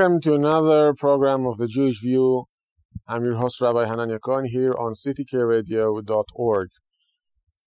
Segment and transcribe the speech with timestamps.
[0.00, 2.46] Welcome to another program of the Jewish View.
[3.06, 6.68] I'm your host, Rabbi Hanania Cohen, here on ctkradio.org.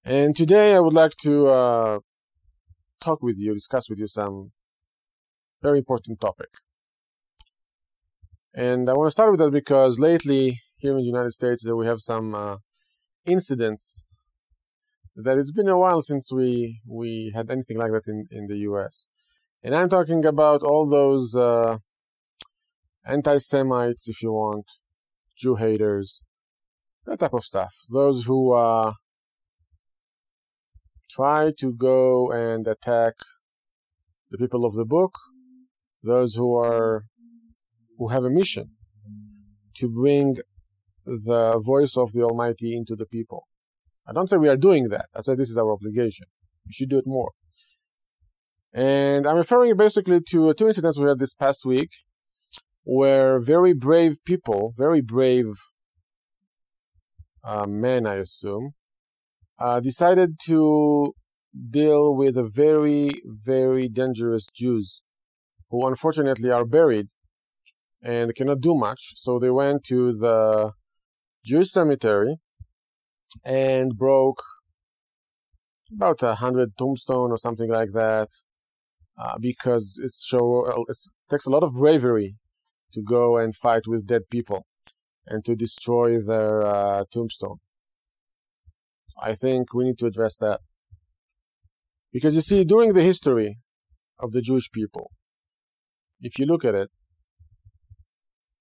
[0.04, 2.00] And today I would like to uh,
[3.00, 4.52] talk with you, discuss with you some
[5.62, 6.48] very important topic.
[8.56, 11.86] And I want to start with that because lately, here in the United States, we
[11.86, 12.58] have some uh,
[13.28, 14.08] incidents
[15.16, 18.58] that it's been a while since we we had anything like that in, in the
[18.70, 19.06] US.
[19.62, 21.78] And I'm talking about all those uh,
[23.06, 24.66] anti Semites, if you want,
[25.38, 26.22] Jew haters,
[27.06, 27.74] that type of stuff.
[27.92, 28.94] Those who uh,
[31.10, 33.14] try to go and attack
[34.32, 35.14] the people of the book,
[36.02, 37.06] those who are
[37.98, 38.72] who have a mission
[39.76, 40.38] to bring
[41.06, 43.48] the voice of the Almighty into the people.
[44.08, 45.06] I don't say we are doing that.
[45.16, 46.28] I say this is our obligation.
[46.66, 47.32] We should do it more.
[48.74, 51.90] And I'm referring basically to two incidents we had this past week
[52.84, 55.56] where very brave people, very brave
[57.44, 58.72] uh, men, I assume,
[59.60, 61.14] uh, decided to
[61.70, 65.02] deal with a very, very dangerous Jews
[65.70, 67.08] who unfortunately are buried
[68.02, 69.14] and cannot do much.
[69.16, 70.72] So they went to the
[71.46, 72.38] Jewish cemetery
[73.46, 74.42] and broke
[75.92, 78.30] about a hundred tombstone or something like that
[79.18, 80.98] uh, because it show it
[81.30, 82.36] takes a lot of bravery
[82.94, 84.66] to go and fight with dead people
[85.26, 87.58] and to destroy their uh, tombstone.
[89.22, 90.60] I think we need to address that
[92.14, 93.58] because you see, during the history
[94.20, 95.12] of the Jewish people,
[96.22, 96.90] if you look at it,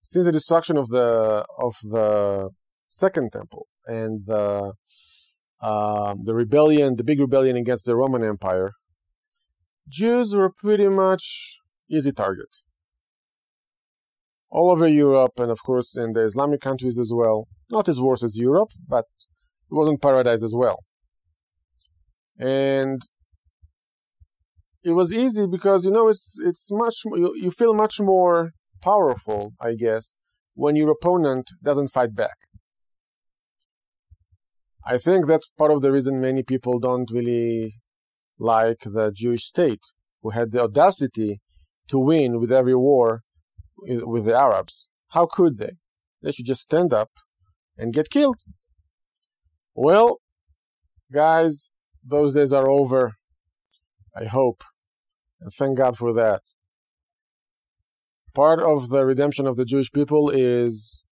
[0.01, 2.51] since the destruction of the of the
[2.89, 4.73] Second Temple and the
[5.61, 8.73] uh, the rebellion, the big rebellion against the Roman Empire,
[9.87, 11.59] Jews were pretty much
[11.91, 12.49] easy target.
[14.55, 17.49] All over Europe, and of course in the Islamic countries as well.
[17.71, 19.07] Not as worse as Europe, but
[19.71, 20.79] it wasn't paradise as well.
[22.39, 23.01] And
[24.85, 28.51] it was easy because you know it's it's much you, you feel much more
[28.83, 30.15] powerful, I guess,
[30.55, 32.37] when your opponent doesn't fight back.
[34.85, 37.77] I think that's part of the reason many people don't really
[38.39, 39.85] like the Jewish state,
[40.21, 41.41] who had the audacity
[41.89, 43.23] to win with every war
[43.83, 44.89] with the Arabs.
[45.09, 45.73] How could they?
[46.23, 47.11] They should just stand up
[47.77, 48.41] and get killed.
[49.75, 50.21] Well,
[51.13, 51.71] guys,
[52.05, 53.15] those days are over.
[54.17, 54.63] I hope.
[55.41, 56.43] And thank God for that.
[58.35, 61.03] Part of the redemption of the Jewish people is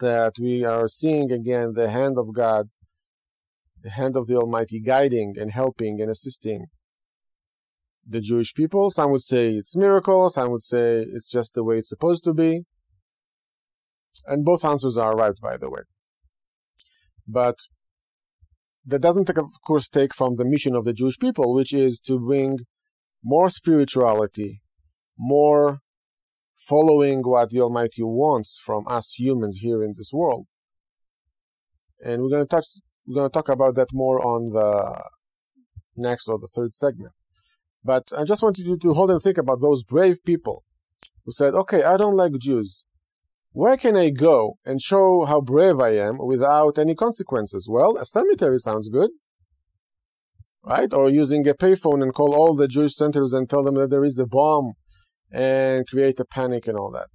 [0.00, 2.68] that we are seeing again the hand of God
[3.82, 6.66] the hand of the Almighty guiding and helping and assisting
[8.06, 8.90] the Jewish people.
[8.90, 12.34] Some would say it's miracle, some would say it's just the way it's supposed to
[12.34, 12.62] be.
[14.26, 15.82] And both answers are right, by the way.
[17.26, 17.56] But
[18.84, 22.00] that doesn't, take of course, take from the mission of the Jewish people, which is
[22.00, 22.58] to bring
[23.22, 24.60] more spirituality,
[25.16, 25.78] more
[26.56, 30.46] following what the Almighty wants from us humans here in this world.
[32.04, 32.66] And we're going to touch
[33.06, 35.02] we're going to talk about that more on the
[35.96, 37.12] next or the third segment.
[37.84, 40.64] But I just wanted you to hold and think about those brave people
[41.24, 42.84] who said, okay, I don't like Jews.
[43.52, 47.68] Where can I go and show how brave I am without any consequences?
[47.70, 49.10] Well, a cemetery sounds good.
[50.64, 50.92] Right?
[50.94, 54.04] Or using a payphone and call all the Jewish centers and tell them that there
[54.04, 54.72] is a bomb
[55.30, 57.08] and create a panic and all that.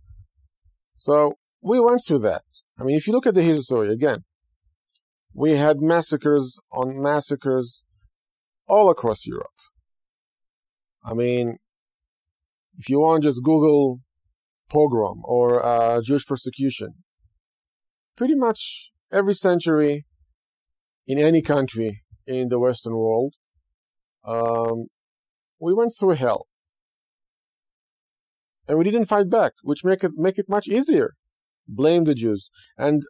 [0.93, 2.43] So we went through that.
[2.79, 4.25] I mean, if you look at the history again,
[5.33, 7.83] we had massacres on massacres
[8.67, 9.56] all across Europe.
[11.03, 11.57] I mean,
[12.77, 13.99] if you want, just Google
[14.69, 16.89] pogrom or uh, Jewish persecution.
[18.15, 20.05] Pretty much every century
[21.05, 23.33] in any country in the Western world,
[24.25, 24.87] um,
[25.59, 26.47] we went through hell.
[28.67, 31.13] And we didn't fight back, which make it make it much easier.
[31.67, 32.49] Blame the Jews.
[32.77, 33.01] And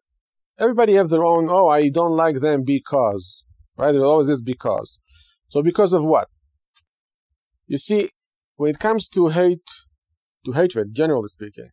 [0.60, 3.44] everybody have their own, oh, I don't like them because,
[3.75, 3.92] right?
[3.92, 5.00] There always is because.
[5.50, 6.28] So because of what?
[7.68, 8.10] You see,
[8.56, 9.68] when it comes to hate,
[10.46, 11.69] to hatred, generally speaking,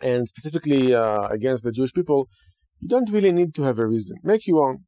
[0.00, 2.28] and specifically uh, against the Jewish people,
[2.80, 4.16] you don't really need to have a reason.
[4.24, 4.84] Make your own.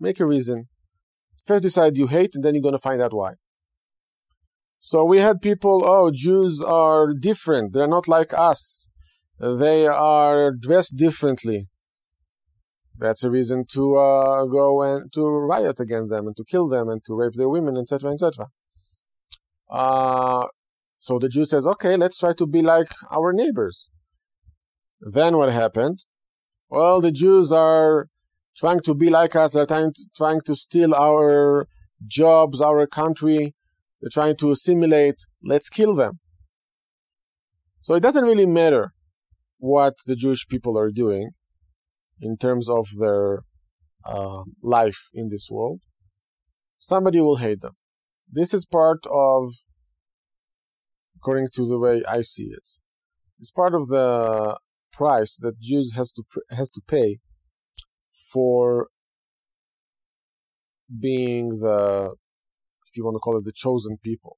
[0.00, 0.68] Make a reason.
[1.44, 3.34] First decide you hate, and then you're going to find out why.
[4.80, 7.74] So we had people, oh, Jews are different.
[7.74, 8.88] They're not like us.
[9.38, 11.68] They are dressed differently.
[12.98, 16.88] That's a reason to uh, go and to riot against them and to kill them
[16.88, 18.48] and to rape their women, etc., etc.
[19.70, 20.46] Uh,
[21.02, 23.88] So the Jew says, okay, let's try to be like our neighbors.
[25.00, 25.98] Then what happened?
[26.68, 28.08] Well, the Jews are
[28.54, 31.66] trying to be like us, they're trying to, trying to steal our
[32.06, 33.54] jobs, our country,
[33.98, 35.16] they're trying to assimilate.
[35.42, 36.20] Let's kill them.
[37.80, 38.92] So it doesn't really matter
[39.58, 41.30] what the Jewish people are doing
[42.20, 43.40] in terms of their
[44.04, 45.80] uh, life in this world.
[46.78, 47.76] Somebody will hate them.
[48.32, 49.52] This is part of,
[51.16, 52.68] according to the way I see it,
[53.38, 54.58] it's part of the
[54.92, 57.18] price that Jews has to has to pay
[58.32, 58.88] for
[61.00, 62.14] being the,
[62.86, 64.36] if you want to call it, the chosen people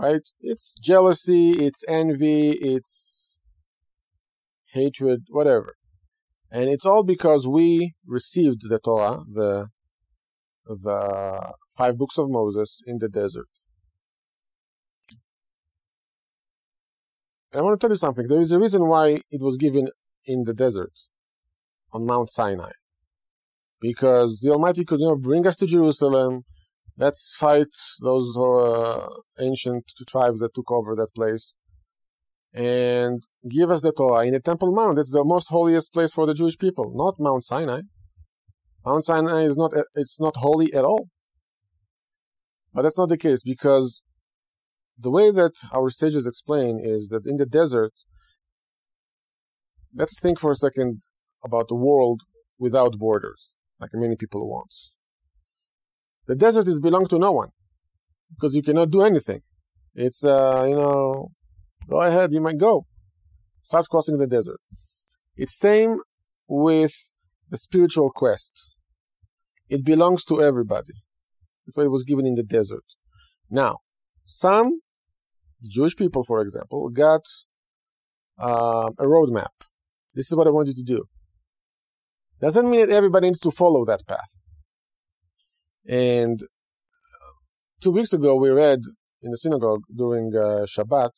[0.00, 0.22] right?
[0.40, 3.42] It's jealousy, it's envy, it's
[4.72, 5.74] hatred, whatever.
[6.50, 9.68] And it's all because we received the Torah, the
[10.78, 13.48] the five books of Moses in the desert.
[17.52, 18.26] And I want to tell you something.
[18.28, 19.88] There is a reason why it was given
[20.24, 20.92] in the desert
[21.92, 22.70] on Mount Sinai.
[23.80, 26.42] Because the Almighty could you know, bring us to Jerusalem,
[26.96, 29.06] let's fight those uh,
[29.40, 31.56] ancient tribes that took over that place
[32.52, 34.98] and give us the Torah in the Temple Mount.
[34.98, 37.80] It's the most holiest place for the Jewish people, not Mount Sinai.
[38.84, 41.08] Mount Sinai is not it's not holy at all.
[42.72, 44.02] But that's not the case because
[44.98, 47.92] the way that our sages explain is that in the desert,
[49.94, 51.02] let's think for a second
[51.44, 52.22] about the world
[52.58, 54.72] without borders, like many people want.
[56.26, 57.48] The desert is belong to no one
[58.34, 59.40] because you cannot do anything.
[59.94, 61.32] It's uh, you know,
[61.88, 62.86] go ahead, you might go.
[63.62, 64.60] Start crossing the desert.
[65.36, 65.98] It's same
[66.46, 66.94] with
[67.48, 68.69] the spiritual quest.
[69.70, 70.94] It belongs to everybody.
[71.64, 72.84] That's why it was given in the desert.
[73.48, 73.78] Now,
[74.24, 74.80] some
[75.62, 77.22] Jewish people, for example, got
[78.38, 79.54] uh, a roadmap.
[80.14, 81.04] This is what I want you to do.
[82.40, 84.42] Doesn't mean that everybody needs to follow that path.
[85.86, 86.40] And
[87.80, 88.80] two weeks ago, we read
[89.22, 91.10] in the synagogue during uh, Shabbat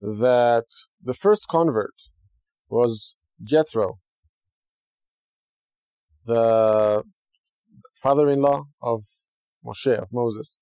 [0.00, 0.66] that
[1.02, 1.94] the first convert
[2.68, 3.98] was Jethro,
[6.24, 7.04] the
[8.04, 9.00] father-in-law of
[9.66, 10.56] Moshe, of Moses.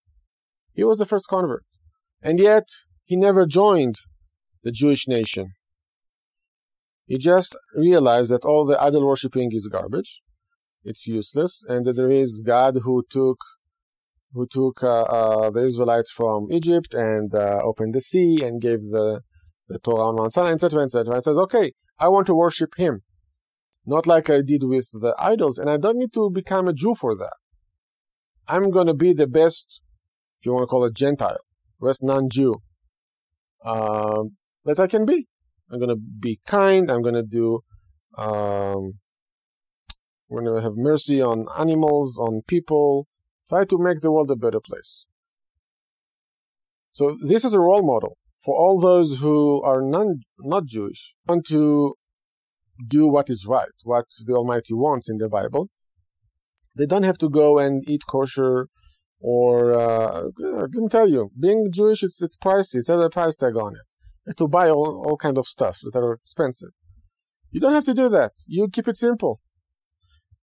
[0.73, 1.65] He was the first convert.
[2.23, 2.67] And yet,
[3.05, 3.97] he never joined
[4.62, 5.47] the Jewish nation.
[7.05, 10.12] He just realized that all the idol worshipping is garbage
[10.85, 13.39] it's useless, and that there is God who took
[14.35, 18.83] who took uh, uh, the Israelites from Egypt and uh, opened the sea and gave
[18.83, 19.21] the
[19.69, 21.15] the Torah on Mount Sinai, etc., etc.
[21.15, 23.03] And says, okay, I want to worship Him,
[23.84, 26.94] not like I did with the idols, and I don't need to become a Jew
[26.94, 27.36] for that.
[28.46, 29.81] I'm going to be the best,
[30.39, 31.39] if you want to call it Gentile,
[31.81, 32.56] best non-Jew
[33.65, 35.27] um, that I can be.
[35.70, 36.91] I'm going to be kind.
[36.91, 37.60] I'm going to do
[38.19, 38.98] um,
[40.29, 43.06] we're going to have mercy on animals, on people,
[43.48, 45.05] try to make the world a better place.
[46.91, 51.46] So this is a role model for all those who are non, not Jewish, want
[51.46, 51.94] to
[52.86, 55.69] do what is right, what the Almighty wants in the Bible.
[56.77, 58.69] They don't have to go and eat kosher
[59.22, 62.77] or uh, let me tell you, being Jewish it's it's pricey.
[62.77, 63.86] It's has a price tag on it.
[64.24, 66.70] You have to buy all, all kind of stuff that are expensive.
[67.51, 68.32] You don't have to do that.
[68.46, 69.41] You keep it simple.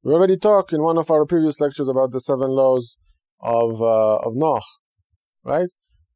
[0.01, 2.96] We already talked in one of our previous lectures about the seven laws
[3.41, 4.63] of uh, of Noach,
[5.43, 5.69] right?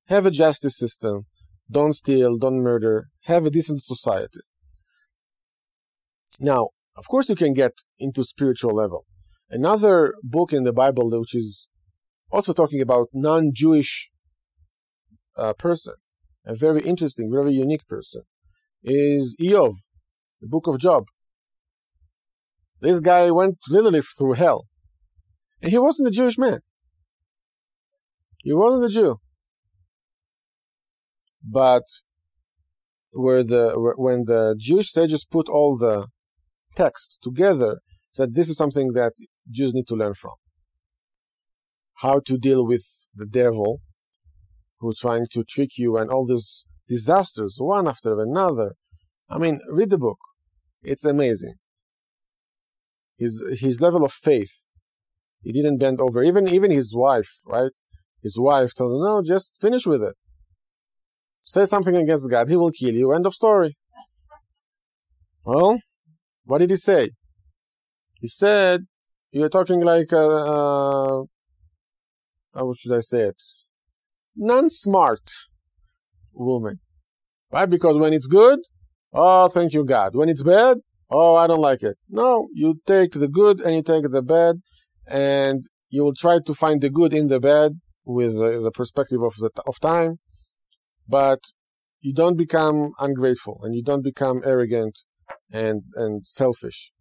[0.06, 1.26] Have a justice system.
[1.70, 2.38] Don't steal.
[2.38, 3.10] Don't murder.
[3.24, 4.40] Have a decent society.
[6.40, 9.06] Now, of course, you can get into spiritual level.
[9.50, 11.68] Another book in the Bible, which is
[12.32, 14.10] also talking about non-Jewish
[15.38, 15.96] uh, person,
[16.46, 18.24] a very interesting, very unique person,
[18.84, 19.76] is Iyov,
[20.42, 21.06] the book of Job.
[22.82, 24.68] This guy went literally through hell.
[25.62, 26.60] And he wasn't a Jewish man.
[28.40, 29.18] He wasn't a Jew.
[31.42, 31.84] But
[33.14, 36.08] where the when the Jewish sages put all the
[36.76, 37.80] text together,
[38.12, 39.14] said this is something that
[39.50, 40.34] Jews need to learn from.
[41.96, 43.80] How to deal with the devil
[44.80, 48.74] who's trying to trick you and all these disasters one after another.
[49.30, 50.20] I mean, read the book.
[50.84, 51.56] It's amazing
[53.18, 54.72] his his level of faith.
[55.42, 56.24] He didn't bend over.
[56.24, 57.72] Even even his wife, right?
[58.22, 60.16] His wife told him, "No, just finish with it.
[61.44, 63.78] Say something against God, He will kill you." End of story.
[65.46, 65.80] Well,
[66.46, 67.12] what did he say?
[68.20, 68.86] He said,
[69.32, 71.24] "You're talking like a, uh,
[72.56, 73.42] how should I say it?
[74.36, 75.30] Non-smart."
[76.34, 76.80] woman.
[77.52, 77.70] Right?
[77.70, 78.60] Because when it's good,
[79.14, 80.16] oh, thank you, God.
[80.16, 80.78] When it's bad,
[81.10, 81.98] oh, I don't like it.
[82.10, 84.56] No, you take the good and you take the bad,
[85.08, 87.74] and you will try to find the good in the bad
[88.06, 90.18] with the, the perspective of the of time,
[91.08, 91.40] but
[92.02, 95.00] you don't become ungrateful and you don't become arrogant
[95.54, 96.92] and and selfish.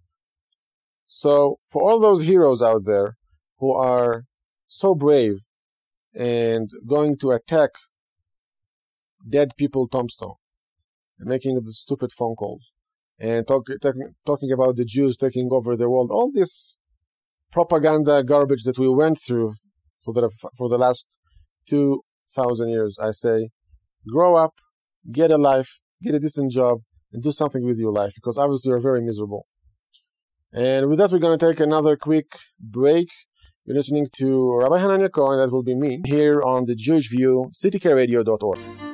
[1.07, 3.17] So for all those heroes out there
[3.59, 4.25] who are
[4.69, 5.39] so brave
[6.15, 7.71] and going to attack
[9.29, 10.35] dead people tombstone
[11.19, 12.75] and making the stupid phone calls
[13.19, 13.95] and talk, talk,
[14.27, 16.79] talking about the Jews taking over the world, all this
[17.51, 19.55] propaganda garbage that we went through
[20.05, 21.19] for the, for the last
[21.69, 23.51] 2,000 years, I say,
[24.09, 24.55] grow up,
[25.11, 26.81] get a life, get a decent job,
[27.13, 29.47] and do something with your life because obviously you're very miserable.
[30.53, 32.27] And with that, we're going to take another quick
[32.61, 33.09] break.
[33.65, 37.09] You're listening to Rabbi Hanania Cohen, and that will be me, here on the Jewish
[37.11, 38.92] View, ctkradio.org.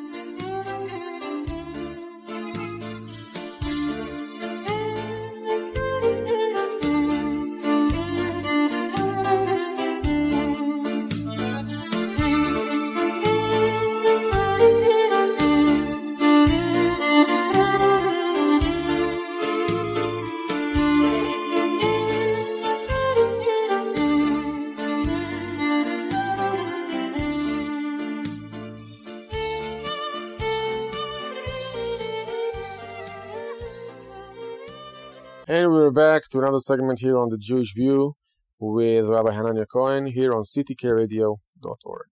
[36.19, 38.15] back to another segment here on the Jewish View
[38.59, 42.07] with Rabbi Hanania Cohen here on ctkradio.org.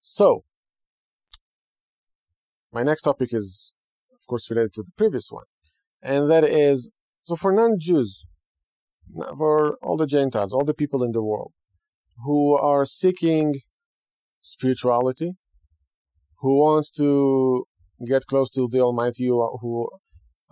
[0.00, 0.44] So,
[2.72, 3.72] my next topic is,
[4.14, 5.46] of course, related to the previous one,
[6.00, 6.92] and that is
[7.24, 8.24] so for non Jews,
[9.36, 11.52] for all the Gentiles, all the people in the world
[12.24, 13.56] who are seeking
[14.40, 15.32] spirituality,
[16.38, 17.64] who wants to
[18.06, 19.88] get close to the Almighty, who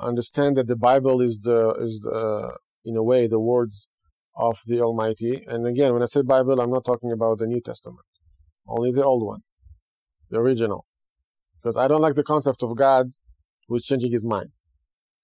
[0.01, 3.89] understand that the Bible is the is the in a way the words
[4.37, 5.45] of the Almighty.
[5.47, 8.07] And again, when I say Bible, I'm not talking about the New Testament,
[8.67, 9.41] only the old one,
[10.31, 10.87] the original,
[11.61, 13.11] because I don't like the concept of God
[13.69, 14.51] who is changing His mind.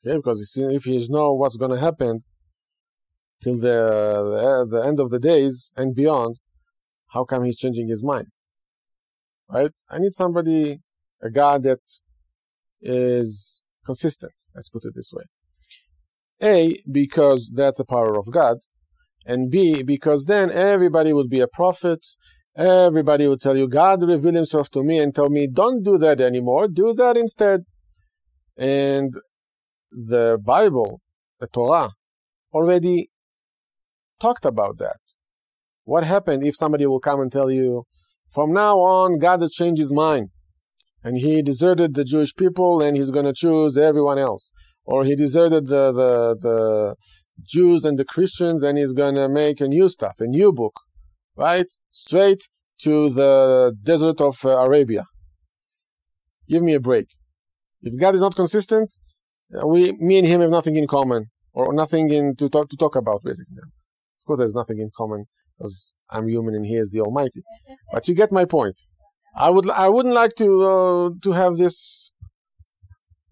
[0.06, 2.24] Okay, because if He know what's going to happen
[3.42, 6.36] till the, the the end of the days and beyond,
[7.08, 8.28] how come He's changing His mind?
[9.48, 9.70] Right?
[9.88, 10.80] I need somebody,
[11.22, 11.80] a God that
[12.80, 14.32] is consistent.
[14.54, 15.24] Let's put it this way.
[16.42, 18.58] A, because that's the power of God,
[19.24, 22.06] and B, because then everybody would be a prophet.
[22.56, 26.20] Everybody would tell you, God revealed himself to me and tell me, don't do that
[26.20, 27.64] anymore, do that instead.
[28.56, 29.12] And
[29.90, 31.00] the Bible,
[31.38, 31.90] the Torah,
[32.52, 33.10] already
[34.20, 34.96] talked about that.
[35.84, 37.84] What happened if somebody will come and tell you,
[38.32, 40.30] from now on, God has changed his mind
[41.04, 44.50] and he deserted the Jewish people and he's going to choose everyone else.
[44.86, 46.94] Or he deserted the, the, the
[47.42, 50.80] Jews and the Christians and he's going to make a new stuff, a new book,
[51.36, 51.66] right?
[51.90, 52.48] Straight
[52.82, 55.04] to the desert of uh, Arabia.
[56.48, 57.08] Give me a break.
[57.82, 58.92] If God is not consistent,
[59.54, 62.76] uh, we, me and him have nothing in common or nothing in to talk, to
[62.76, 63.58] talk about, basically.
[63.58, 65.26] Of course, there's nothing in common
[65.58, 67.42] because I'm human and he is the Almighty.
[67.92, 68.80] But you get my point.
[69.36, 72.05] I would I wouldn't like to uh, to have this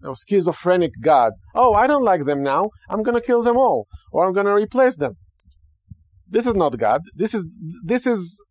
[0.05, 1.33] know, schizophrenic God.
[1.53, 2.69] Oh, I don't like them now.
[2.89, 5.15] I'm gonna kill them all, or I'm gonna replace them.
[6.27, 7.01] This is not God.
[7.13, 7.47] This is
[7.83, 8.41] this is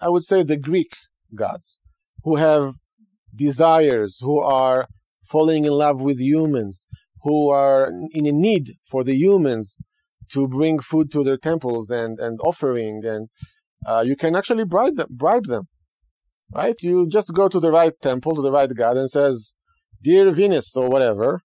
[0.00, 0.92] I would say the Greek
[1.34, 1.80] gods
[2.24, 2.74] who have
[3.34, 4.86] desires, who are
[5.24, 6.86] falling in love with humans,
[7.22, 9.76] who are in a need for the humans
[10.32, 13.28] to bring food to their temples and, and offering, and
[13.86, 15.08] uh, you can actually bribe them.
[15.10, 15.68] Bribe them
[16.52, 16.76] right?
[16.82, 19.52] You just go to the right temple, to the right god, and says,
[20.02, 21.42] "Dear Venus or whatever,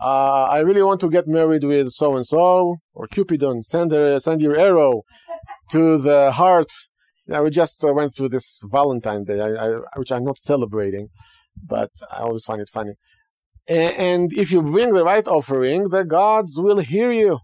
[0.00, 3.62] uh, I really want to get married with so and so or Cupidon.
[3.62, 5.02] Send her, send your arrow
[5.72, 6.70] to the heart."
[7.28, 11.08] Yeah, we just uh, went through this Valentine Day, I, I, which I'm not celebrating,
[11.60, 12.92] but I always find it funny.
[13.68, 17.40] And if you bring the right offering, the gods will hear you,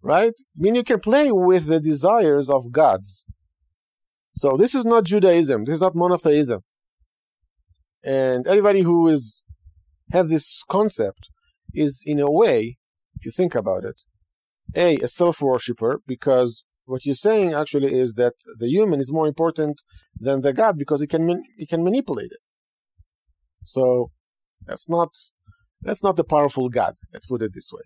[0.00, 0.32] right?
[0.32, 3.26] I mean, you can play with the desires of gods.
[4.34, 5.66] So this is not Judaism.
[5.66, 6.60] This is not monotheism.
[8.02, 9.42] And everybody who is
[10.12, 11.30] have this concept
[11.74, 12.78] is in a way,
[13.16, 14.02] if you think about it,
[14.74, 19.26] a a self worshipper because what you're saying actually is that the human is more
[19.26, 19.82] important
[20.18, 22.42] than the God because he can he can manipulate it.
[23.64, 24.10] So
[24.66, 25.10] that's not
[25.82, 26.94] that's not a powerful God.
[27.12, 27.82] Let's put it this way.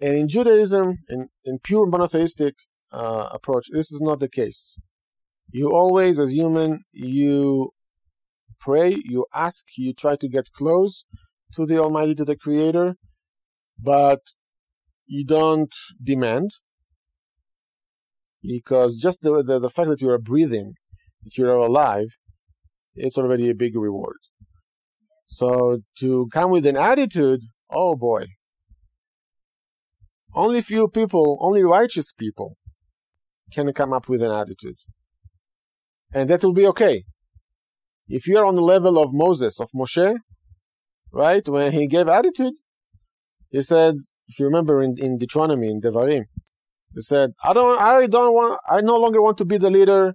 [0.00, 2.54] And in Judaism, in, in pure monotheistic
[2.90, 4.76] uh, approach, this is not the case.
[5.50, 7.70] You always, as human, you
[8.60, 11.04] pray, you ask, you try to get close
[11.54, 12.96] to the Almighty, to the Creator,
[13.78, 14.20] but
[15.06, 16.50] you don't demand.
[18.42, 20.74] Because just the, the, the fact that you are breathing,
[21.24, 22.16] that you are alive,
[22.94, 24.16] it's already a big reward.
[25.26, 27.40] So to come with an attitude,
[27.70, 28.26] oh boy.
[30.34, 32.56] Only few people, only righteous people
[33.52, 34.76] can come up with an attitude.
[36.12, 37.04] And that will be okay.
[38.10, 40.18] If you're on the level of Moses, of Moshe,
[41.12, 42.54] right, when he gave attitude,
[43.50, 43.94] he said,
[44.26, 46.24] if you remember in, in Deuteronomy, in Devarim,
[46.92, 50.14] he said, I don't, I don't want, I no longer want to be the leader.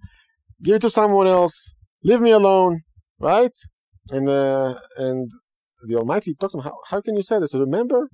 [0.61, 1.73] Give it to someone else.
[2.03, 2.81] Leave me alone,
[3.19, 3.55] right?
[4.11, 5.31] And uh, and
[5.87, 6.63] the Almighty talked to him.
[6.65, 7.53] How, how can you say this?
[7.53, 8.09] Remember,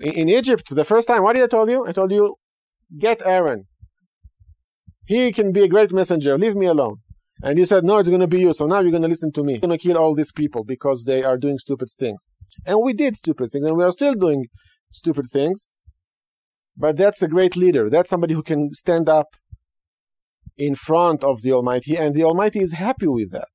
[0.00, 1.86] in, in Egypt, the first time, what did I tell you?
[1.86, 2.34] I told you,
[2.98, 3.66] get Aaron.
[5.06, 6.36] He can be a great messenger.
[6.36, 6.96] Leave me alone.
[7.42, 8.52] And you said, no, it's going to be you.
[8.52, 9.54] So now you're going to listen to me.
[9.54, 12.26] I'm going to kill all these people because they are doing stupid things.
[12.64, 14.46] And we did stupid things, and we are still doing
[14.90, 15.66] stupid things.
[16.76, 17.90] But that's a great leader.
[17.90, 19.28] That's somebody who can stand up
[20.56, 23.48] in front of the Almighty, and the Almighty is happy with that.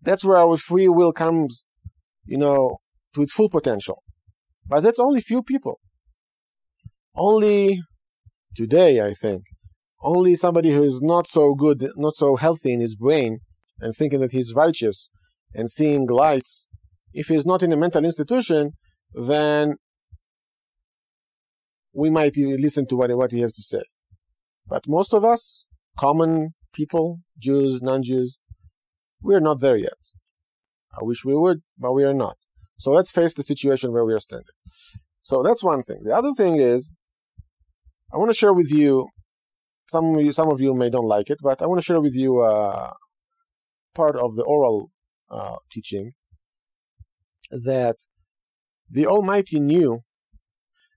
[0.00, 1.64] That's where our free will comes,
[2.24, 2.78] you know,
[3.14, 4.02] to its full potential.
[4.66, 5.80] But that's only few people.
[7.14, 7.82] Only
[8.54, 9.42] today, I think,
[10.02, 13.38] only somebody who is not so good, not so healthy in his brain,
[13.80, 15.10] and thinking that he's righteous
[15.54, 16.66] and seeing lights,
[17.12, 18.72] if he's not in a mental institution,
[19.12, 19.76] then
[21.92, 23.82] we might even listen to what, what he has to say.
[24.66, 25.66] But most of us,
[25.98, 28.38] common people, Jews, non Jews,
[29.20, 29.98] we are not there yet.
[30.94, 32.36] I wish we would, but we are not.
[32.78, 34.46] So let's face the situation where we are standing.
[35.20, 36.02] So that's one thing.
[36.04, 36.90] The other thing is,
[38.12, 39.08] I want to share with you
[39.88, 42.00] some of you, some of you may don't like it, but I want to share
[42.00, 42.92] with you uh,
[43.94, 44.90] part of the oral
[45.30, 46.12] uh, teaching
[47.50, 47.96] that
[48.90, 50.00] the Almighty knew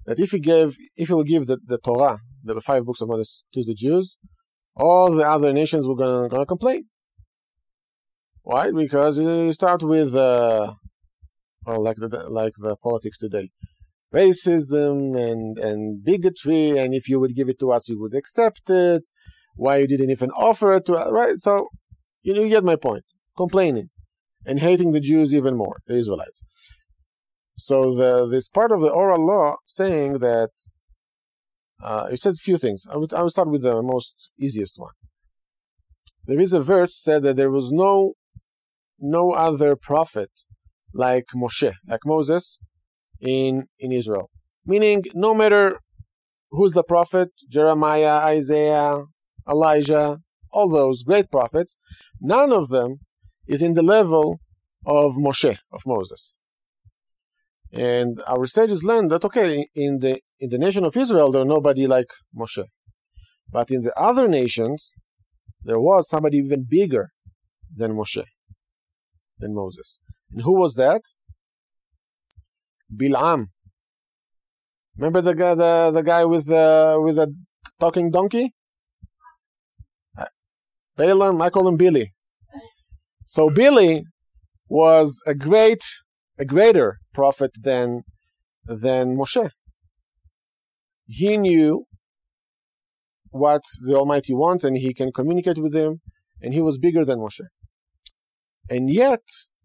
[0.05, 3.09] that if he gave, if he will give the, the Torah, the five books of
[3.09, 4.17] Moses, to the Jews,
[4.75, 6.85] all the other nations were gonna, gonna complain.
[8.43, 8.71] Why?
[8.71, 10.73] Because you start with, uh,
[11.65, 13.49] well, like the like the politics today
[14.15, 18.69] racism and, and bigotry, and if you would give it to us, we would accept
[18.69, 19.03] it.
[19.55, 21.37] Why you didn't even offer it to us, right?
[21.37, 21.69] So,
[22.21, 23.03] you, know, you get my point.
[23.37, 23.89] Complaining
[24.45, 26.43] and hating the Jews even more, the Israelites.
[27.57, 30.51] So the, this part of the oral law saying that
[31.83, 32.85] uh, it says a few things.
[32.91, 34.93] I would, I would start with the most easiest one.
[36.25, 38.13] There is a verse said that there was no
[38.99, 40.31] no other prophet
[40.93, 42.57] like Moshe, like Moses,
[43.21, 44.29] in, in Israel.
[44.65, 45.79] Meaning, no matter
[46.51, 49.03] who's the prophet, Jeremiah, Isaiah,
[49.47, 50.19] Elijah,
[50.51, 51.77] all those great prophets,
[52.19, 52.99] none of them
[53.47, 54.39] is in the level
[54.85, 56.35] of Moshe, of Moses.
[57.71, 61.87] And our sages learned that okay, in the in the nation of Israel there nobody
[61.87, 62.65] like Moshe.
[63.51, 64.91] But in the other nations,
[65.61, 67.09] there was somebody even bigger
[67.75, 68.23] than Moshe,
[69.39, 70.01] than Moses.
[70.31, 71.01] And who was that?
[72.93, 73.47] Bilam.
[74.97, 77.35] Remember the guy, the, the guy with the with the
[77.79, 78.53] talking donkey?
[80.95, 82.13] Balaam, call him Billy.
[83.25, 84.05] So Billy
[84.69, 85.85] was a great,
[86.37, 88.03] a greater prophet than
[88.65, 89.49] than Moshe.
[91.07, 91.85] He knew
[93.29, 96.01] what the Almighty wants, and he can communicate with him,
[96.41, 97.45] and he was bigger than Moshe.
[98.69, 99.21] And yet,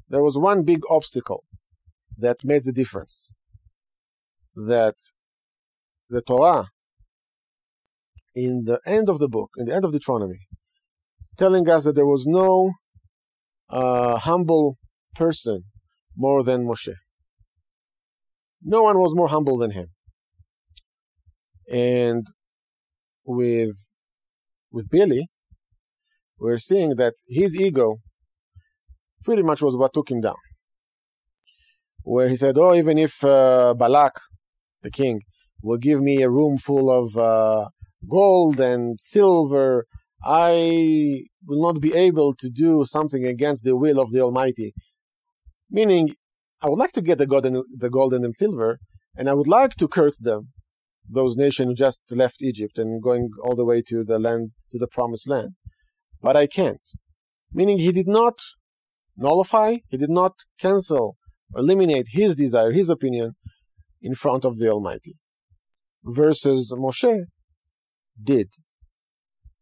[0.09, 1.45] there was one big obstacle
[2.21, 3.29] that makes the difference.
[4.55, 4.97] That
[6.09, 6.69] the Torah,
[8.35, 10.41] in the end of the book, in the end of Deuteronomy,
[11.37, 12.73] telling us that there was no
[13.69, 14.77] uh, humble
[15.15, 15.65] person
[16.17, 16.95] more than Moshe.
[18.63, 19.89] No one was more humble than him.
[21.71, 22.27] And
[23.25, 23.77] with
[24.73, 25.29] with Billy,
[26.39, 27.99] we're seeing that his ego
[29.25, 30.37] pretty much was what took him down
[32.03, 34.21] where he said, "Oh, even if uh, Balak,
[34.83, 35.23] the king,
[35.63, 37.69] will give me a room full of uh,
[38.09, 39.87] gold and silver,
[40.25, 44.75] I will not be able to do something against the will of the Almighty."
[45.71, 46.17] Meaning,
[46.63, 48.81] I would like to get the gold and the gold and silver,
[49.17, 50.49] and I would like to curse them,
[51.09, 54.79] those nations who just left Egypt and going all the way to the land to
[54.79, 55.55] the promised land,
[56.21, 56.83] but I can't.
[57.53, 58.39] Meaning, he did not
[59.17, 61.17] nullify, he did not cancel
[61.55, 63.33] eliminate his desire, his opinion
[64.01, 65.17] in front of the Almighty.
[66.03, 67.25] Versus Moshe
[68.23, 68.49] did.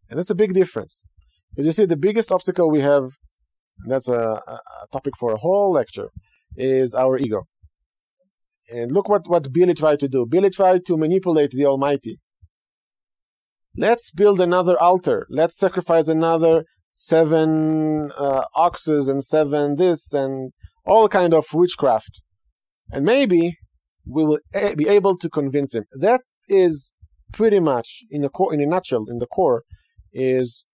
[0.09, 1.07] And that's a big difference.
[1.51, 3.11] Because you see, the biggest obstacle we have
[3.83, 4.61] and that's a, a
[4.93, 6.11] topic for a whole lecture,
[6.57, 7.43] is our ego.
[8.71, 10.27] And look what, what Billy tried to do.
[10.27, 12.19] Billy tried to manipulate the Almighty.
[13.77, 15.27] Let's build another altar.
[15.31, 20.53] Let's sacrifice another seven uh, oxes and seven this and
[20.89, 22.23] all kind of witchcraft.
[22.91, 23.59] And maybe
[24.07, 24.41] we will
[24.77, 25.85] be able to convince him.
[25.93, 26.93] That is
[27.33, 29.63] pretty much, in a, core, in a nutshell, in the core,
[30.13, 30.65] is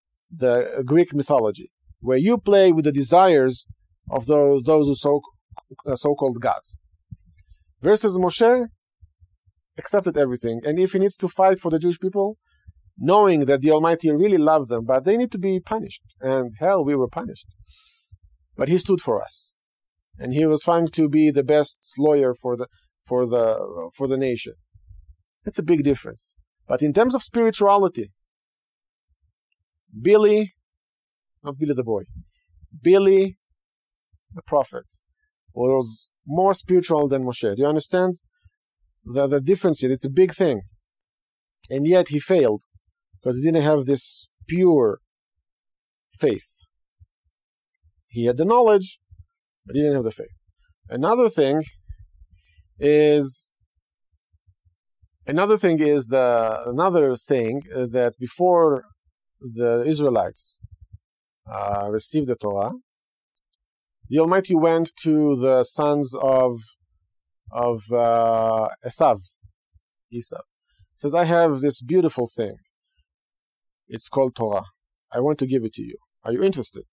[0.43, 3.67] the Greek mythology, where you play with the desires
[4.09, 5.21] of those, those who so,
[5.85, 6.77] uh, so-called gods.
[7.81, 8.67] Versus Moshe
[9.77, 12.37] accepted everything, and if he needs to fight for the Jewish people,
[12.97, 16.85] knowing that the Almighty really loves them, but they need to be punished, and hell,
[16.85, 17.47] we were punished.
[18.55, 19.51] But he stood for us,
[20.17, 22.67] and he was found to be the best lawyer for the
[23.05, 24.53] for the for the nation.
[25.43, 26.35] That's a big difference.
[26.67, 28.11] But in terms of spirituality,
[30.01, 30.55] Billy,
[31.43, 32.03] not Billy the boy,
[32.81, 33.37] Billy
[34.33, 34.85] the prophet
[35.53, 37.55] was more spiritual than Moshe.
[37.55, 38.17] Do you understand
[39.03, 39.91] the, the difference here?
[39.91, 40.61] It's a big thing.
[41.69, 42.63] And yet he failed
[43.19, 44.99] because he didn't have this pure
[46.11, 46.61] faith.
[48.07, 48.99] He had the knowledge,
[49.65, 50.37] but he didn't have the faith.
[50.89, 51.63] Another thing
[52.79, 53.51] is
[55.25, 58.83] another thing is the another saying uh, that before
[59.41, 60.59] the Israelites
[61.51, 62.73] uh, received the Torah,
[64.09, 66.57] the Almighty went to the sons of
[67.51, 69.19] of uh, Esav.
[70.97, 72.55] Says, "I have this beautiful thing.
[73.87, 74.65] It's called Torah.
[75.11, 75.97] I want to give it to you.
[76.23, 76.83] Are you interested?"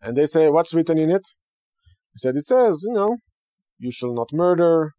[0.00, 1.26] And they say, "What's written in it?"
[2.18, 3.18] He said, "It says, you know,
[3.78, 4.94] you shall not murder,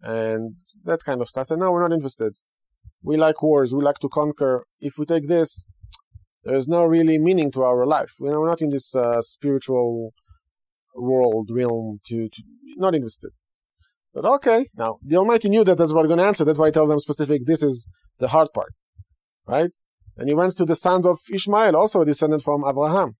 [0.00, 2.32] and that kind of stuff." Said, "No, we're not interested.
[3.02, 3.74] We like wars.
[3.74, 4.64] We like to conquer.
[4.80, 5.66] If we take this,
[6.44, 8.12] there's no really meaning to our life.
[8.18, 10.14] We're not in this uh, spiritual
[10.94, 12.42] world realm to, to
[12.76, 13.32] not interested.
[14.14, 16.44] But okay, now the Almighty knew that that's what I'm going to answer.
[16.46, 17.42] That's why I tell them specific.
[17.44, 17.86] This is
[18.18, 18.72] the hard part,
[19.46, 19.72] right?
[20.16, 23.16] And he went to the sons of Ishmael, also a descendant from Abraham,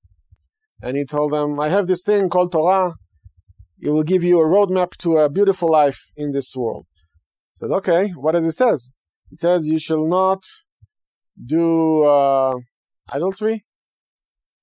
[0.80, 2.94] and he told them, "I have this thing called Torah.
[3.80, 6.86] It will give you a roadmap to a beautiful life in this world."
[7.56, 8.90] Said, "Okay, what does it says?
[9.32, 10.44] It says you shall not
[11.44, 12.56] do uh,
[13.12, 13.64] adultery,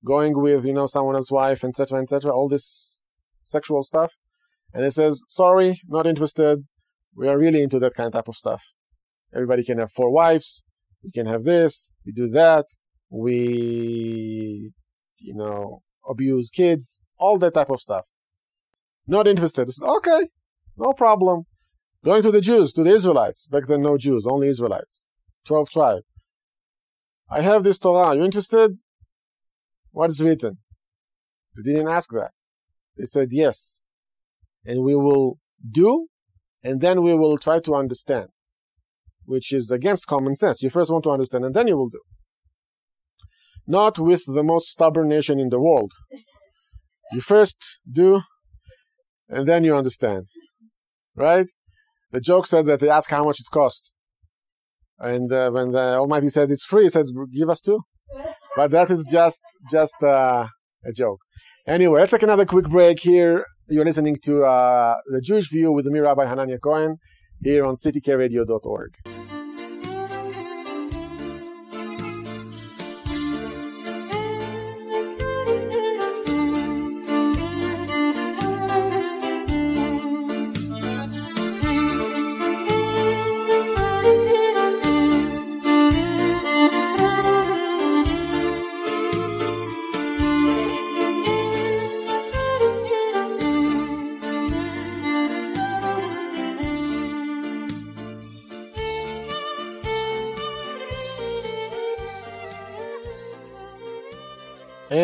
[0.04, 2.32] going with you know someone else's wife, etc., etc.
[2.32, 3.00] All this
[3.44, 4.16] sexual stuff.
[4.72, 6.64] And it says, sorry, not interested.
[7.14, 8.74] We are really into that kind of type of stuff.
[9.32, 10.64] Everybody can have four wives.
[11.02, 11.92] We can have this.
[12.04, 12.66] We do that.
[13.08, 14.72] We,
[15.18, 17.04] you know, abuse kids.
[17.18, 18.08] All that type of stuff.
[19.06, 19.68] Not interested.
[19.80, 20.28] Okay,
[20.76, 21.44] no problem.
[22.04, 23.46] Going to the Jews, to the Israelites.
[23.46, 25.08] Back then, no Jews, only Israelites.
[25.46, 26.02] 12 tribe.
[27.30, 28.14] I have this Torah.
[28.14, 28.76] You interested?
[29.90, 30.58] What is written?
[31.56, 32.32] They didn't ask that.
[32.96, 33.84] They said yes.
[34.64, 35.38] And we will
[35.70, 36.08] do,
[36.62, 38.28] and then we will try to understand,
[39.24, 40.62] which is against common sense.
[40.62, 42.00] You first want to understand, and then you will do.
[43.66, 45.92] Not with the most stubborn nation in the world.
[47.12, 48.22] You first do,
[49.28, 50.26] and then you understand.
[51.16, 51.46] Right?
[52.12, 53.92] The joke says that they ask how much it costs.
[54.98, 57.80] And uh, when the Almighty says it's free, he says, give us two.
[58.56, 60.46] But that is just, just, uh,
[60.84, 61.20] a joke.
[61.66, 63.44] Anyway, let's take another quick break here.
[63.68, 66.98] You're listening to uh, The Jewish View with me, Rabbi Hanania Cohen,
[67.42, 69.33] here on ctkradio.org.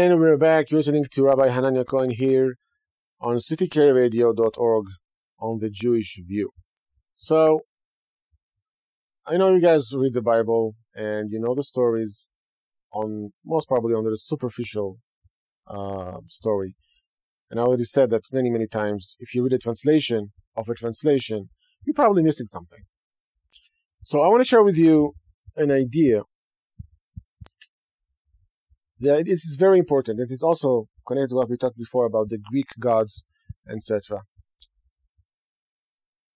[0.01, 2.57] And we're back You're listening to Rabbi Hanania Cohen here
[3.21, 4.87] on ctkradio.org
[5.39, 6.53] on the Jewish View.
[7.15, 7.61] So,
[9.27, 12.29] I know you guys read the Bible and you know the stories
[12.91, 15.01] on most probably on the superficial
[15.67, 16.77] uh, story.
[17.51, 19.17] And I already said that many, many times.
[19.19, 21.51] If you read a translation of a translation,
[21.85, 22.85] you're probably missing something.
[24.03, 25.13] So I want to share with you
[25.57, 26.23] an idea
[29.01, 30.21] the, this is very important.
[30.21, 33.25] It is also connected to what we talked before about the Greek gods,
[33.69, 34.23] etc.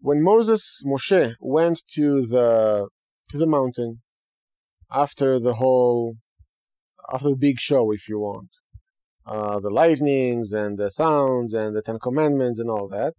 [0.00, 2.88] When Moses, Moshe, went to the
[3.31, 4.03] to the mountain
[4.90, 6.16] after the whole
[7.12, 8.50] after the big show, if you want,
[9.27, 13.14] uh, the lightnings and the sounds and the Ten Commandments and all that.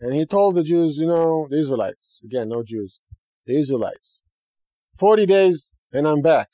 [0.00, 3.00] And he told the Jews, you know, the Israelites, again, no Jews,
[3.46, 4.22] the Israelites,
[4.98, 6.48] 40 days and I'm back.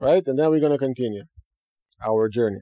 [0.00, 0.22] Right?
[0.26, 1.24] And then we're going to continue
[2.04, 2.60] our journey.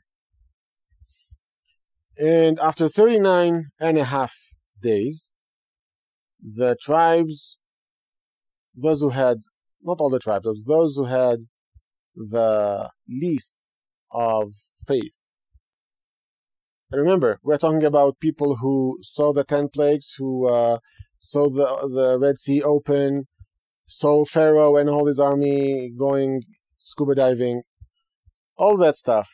[2.16, 4.36] And after 39 and a half
[4.80, 5.32] days,
[6.40, 7.58] the tribes,
[8.74, 9.38] those who had,
[9.82, 11.40] not all the tribes, those who had
[12.14, 13.74] the least
[14.12, 14.52] of
[14.86, 15.34] faith.
[16.90, 20.78] And remember, we're talking about people who saw the ten plagues, who uh,
[21.18, 23.26] saw the the Red Sea open,
[23.86, 26.42] saw Pharaoh and all his army going
[26.94, 27.62] scuba diving,
[28.56, 29.28] all that stuff.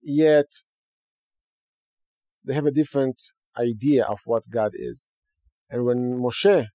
[0.00, 0.46] Yet
[2.42, 3.16] they have a different
[3.58, 5.10] idea of what God is.
[5.68, 6.68] And when Moshe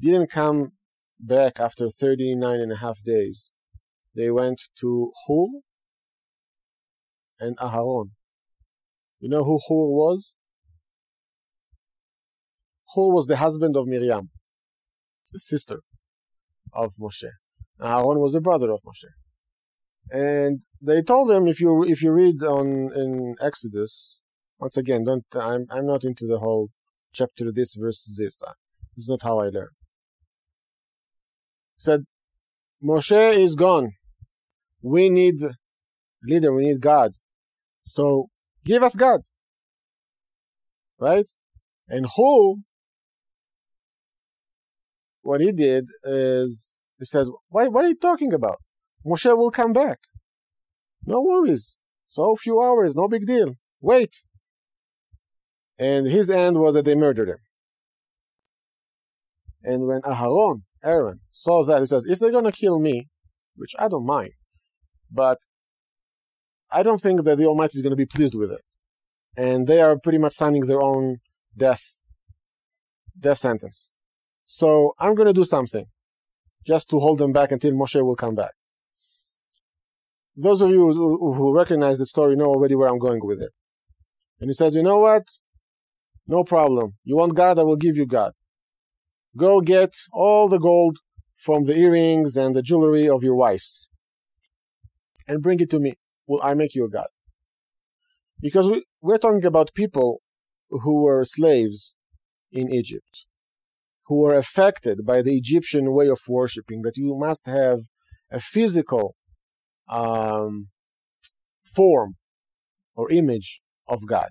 [0.00, 0.72] didn't come
[1.20, 3.50] back after 39 and a half days,
[4.14, 5.46] they went to Hur
[7.38, 8.12] and Aharon.
[9.20, 10.32] You know who Hur was?
[12.94, 14.30] Hur was the husband of Miriam,
[15.30, 15.80] the sister
[16.72, 17.32] of Moshe.
[17.82, 19.10] Aaron was the brother of Moshe.
[20.10, 24.18] And they told him if you if you read on in Exodus,
[24.58, 26.70] once again, don't I'm I'm not into the whole
[27.12, 28.42] chapter this versus this.
[28.42, 28.52] Uh,
[28.96, 29.68] is not how I learn.
[31.76, 32.04] Said
[32.82, 33.92] Moshe is gone.
[34.80, 35.42] We need
[36.22, 37.12] leader, we need God.
[37.84, 38.28] So
[38.64, 39.20] give us God.
[40.98, 41.28] Right?
[41.88, 42.62] And who
[45.22, 48.58] what he did is he says, Why what are you talking about?
[49.04, 49.98] Moshe will come back.
[51.04, 51.76] No worries.
[52.06, 53.54] So few hours, no big deal.
[53.80, 54.22] Wait.
[55.78, 57.38] And his end was that they murdered him.
[59.62, 63.08] And when Aharon, Aaron, saw that, he says, if they're gonna kill me,
[63.56, 64.32] which I don't mind,
[65.10, 65.38] but
[66.70, 68.60] I don't think that the Almighty is going to be pleased with it.
[69.36, 71.18] And they are pretty much signing their own
[71.56, 72.04] death,
[73.18, 73.92] death sentence.
[74.44, 75.86] So I'm going to do something
[76.66, 78.52] just to hold them back until Moshe will come back.
[80.36, 83.52] Those of you who recognize the story know already where I'm going with it.
[84.40, 85.24] And he says, You know what?
[86.26, 86.94] No problem.
[87.04, 87.58] You want God?
[87.58, 88.32] I will give you God.
[89.36, 90.98] Go get all the gold
[91.34, 93.88] from the earrings and the jewelry of your wives
[95.28, 95.94] and bring it to me
[96.26, 97.08] will I make you a god.
[98.40, 100.20] Because we, we're talking about people
[100.68, 101.94] who were slaves
[102.52, 103.26] in Egypt,
[104.06, 107.80] who were affected by the Egyptian way of worshiping, that you must have
[108.30, 109.14] a physical
[109.88, 110.68] um,
[111.64, 112.16] form
[112.94, 114.30] or image of God.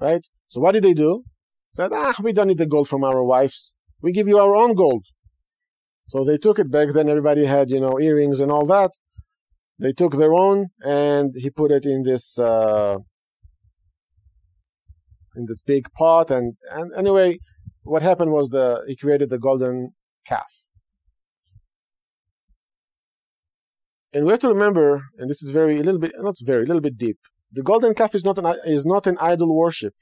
[0.00, 0.26] Right?
[0.48, 1.24] So what did they do?
[1.74, 3.72] Said, ah, we don't need the gold from our wives.
[4.00, 5.06] We give you our own gold.
[6.08, 7.08] So they took it back then.
[7.08, 8.92] Everybody had, you know, earrings and all that.
[9.78, 12.96] They took their own and he put it in this uh,
[15.36, 17.38] in this big pot and and anyway,
[17.82, 19.92] what happened was the he created the golden
[20.26, 20.66] calf.
[24.12, 26.66] And we have to remember, and this is very a little bit not very a
[26.66, 27.18] little bit deep.
[27.52, 29.94] The golden calf is not an is not an idol worship.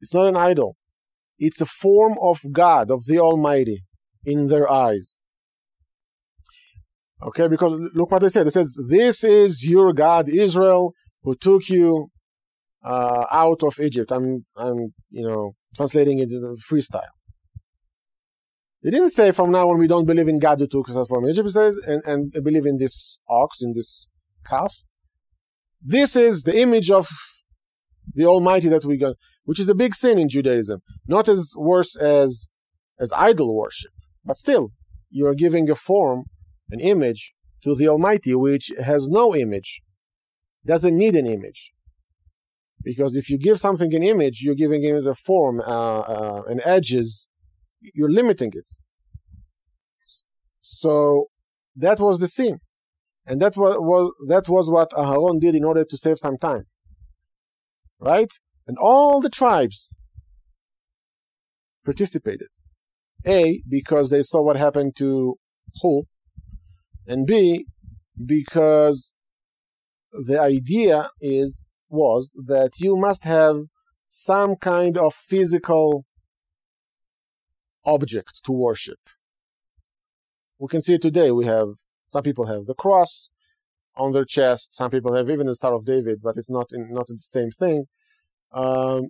[0.00, 0.76] It's not an idol.
[1.38, 3.84] It's a form of God, of the Almighty,
[4.24, 5.20] in their eyes.
[7.22, 8.46] Okay, because look what they said.
[8.46, 12.08] It says, This is your God, Israel, who took you
[12.84, 14.10] uh, out of Egypt.
[14.10, 17.02] I'm, I'm, you know, translating it in freestyle.
[18.82, 21.26] It didn't say from now on we don't believe in God who took us from
[21.26, 21.48] Egypt.
[21.48, 24.06] It said, and, and believe in this ox, in this
[24.46, 24.74] calf.
[25.82, 27.08] This is the image of
[28.14, 30.80] the Almighty that we got, which is a big sin in Judaism.
[31.06, 32.48] Not as worse as
[32.98, 33.92] as idol worship,
[34.24, 34.72] but still,
[35.08, 36.24] you are giving a form
[36.70, 39.82] an image to the Almighty, which has no image,
[40.66, 41.72] doesn't need an image.
[42.82, 46.62] Because if you give something an image, you're giving it a form uh, uh, and
[46.64, 47.28] edges,
[47.80, 48.70] you're limiting it.
[50.60, 51.26] So
[51.76, 52.60] that was the sin.
[53.26, 56.64] And that was, was, that was what Aharon did in order to save some time.
[57.98, 58.32] Right?
[58.66, 59.90] And all the tribes
[61.84, 62.48] participated.
[63.26, 65.36] A, because they saw what happened to
[65.82, 66.00] Hur,
[67.06, 67.66] and B,
[68.24, 69.12] because
[70.12, 73.56] the idea is was that you must have
[74.08, 76.04] some kind of physical
[77.84, 78.98] object to worship.
[80.58, 81.30] We can see today.
[81.30, 81.68] We have
[82.06, 83.30] some people have the cross
[83.96, 84.74] on their chest.
[84.74, 87.50] Some people have even the Star of David, but it's not in, not the same
[87.50, 87.86] thing.
[88.52, 89.08] Um,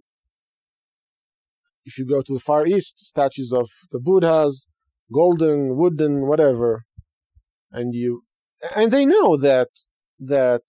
[1.84, 4.66] if you go to the Far East, statues of the Buddhas,
[5.12, 6.84] golden, wooden, whatever,
[7.72, 8.22] and you
[8.76, 9.68] and they know that
[10.18, 10.62] that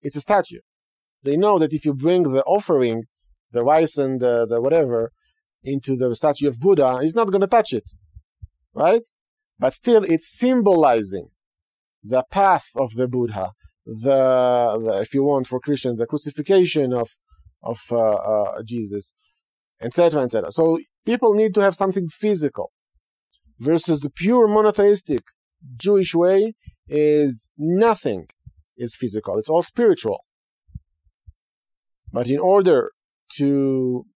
[0.00, 0.60] it's a statue.
[1.22, 3.04] They know that if you bring the offering,
[3.52, 5.12] the rice and the, the whatever,
[5.62, 7.90] into the statue of Buddha, he's not going to touch it,
[8.74, 9.02] right?
[9.58, 11.28] But still, it's symbolizing
[12.02, 13.52] the path of the Buddha,
[13.84, 17.10] the, the if you want for Christian, the crucifixion of
[17.62, 19.14] of uh, uh, Jesus,
[19.82, 20.52] etc., etc.
[20.52, 22.70] So people need to have something physical,
[23.58, 25.24] versus the pure monotheistic
[25.76, 26.54] Jewish way
[26.88, 28.28] is nothing
[28.76, 30.20] is physical; it's all spiritual.
[32.12, 32.92] But in order
[33.36, 34.06] to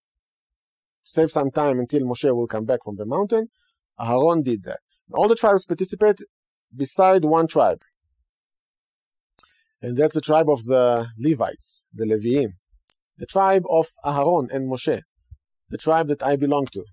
[1.05, 3.49] save some time until Moshe will come back from the mountain,
[4.01, 4.81] Aharon did that.
[5.13, 6.21] All the tribes participate
[6.75, 7.83] beside one tribe.
[9.81, 12.53] And that's the tribe of the Levites, the Leviim.
[13.19, 15.03] The tribe of Aharon and Moshe.
[15.69, 16.85] The tribe that I belong to.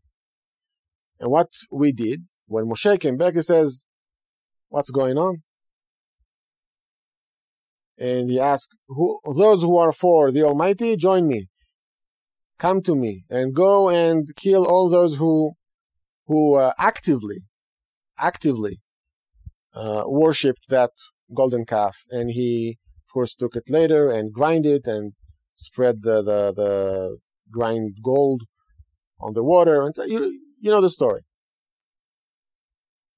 [1.19, 3.85] And what we did, when Moshe came back, he says,
[4.69, 5.43] What's going on?
[7.99, 11.49] And he asked, who, Those who are for the Almighty, join me.
[12.57, 15.53] Come to me and go and kill all those who,
[16.27, 17.39] who uh, actively,
[18.17, 18.81] actively
[19.73, 20.91] uh, worshipped that
[21.35, 22.05] golden calf.
[22.09, 25.13] And he, of course, took it later and grind it and
[25.53, 27.17] spread the, the, the
[27.51, 28.43] grind gold
[29.19, 29.83] on the water.
[29.83, 31.21] And so you, you know the story.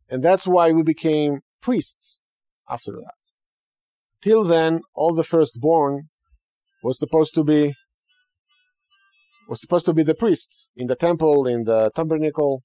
[0.09, 2.19] And that's why we became priests
[2.67, 3.20] after that.
[4.21, 6.09] Till then, all the firstborn
[6.83, 7.73] was supposed to be
[9.47, 12.63] was supposed to be the priests in the temple, in the tabernacle.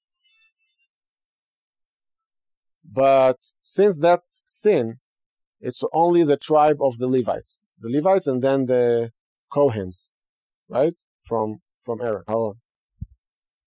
[2.85, 4.99] But since that sin,
[5.59, 9.11] it's only the tribe of the Levites, the Levites, and then the
[9.51, 10.09] Kohens,
[10.69, 12.23] right from from Aaron.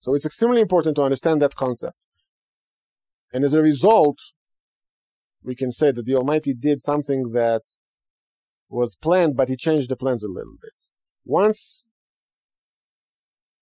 [0.01, 1.97] So it's extremely important to understand that concept.
[3.33, 4.19] And as a result,
[5.43, 7.63] we can say that the Almighty did something that
[8.71, 10.73] was planned, but he changed the plans a little bit.
[11.25, 11.89] Once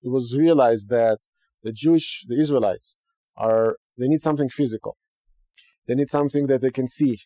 [0.03, 1.19] it was realized that
[1.63, 2.97] the Jewish, the Israelites,
[3.37, 4.97] are they need something physical.
[5.87, 7.19] They need something that they can see,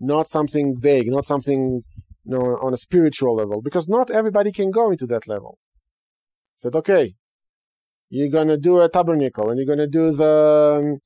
[0.00, 1.82] not something vague, not something
[2.24, 5.58] you know, on a spiritual level, because not everybody can go into that level.
[6.56, 7.14] Said, okay,
[8.08, 11.00] you're gonna do a tabernacle, and you're gonna do the um,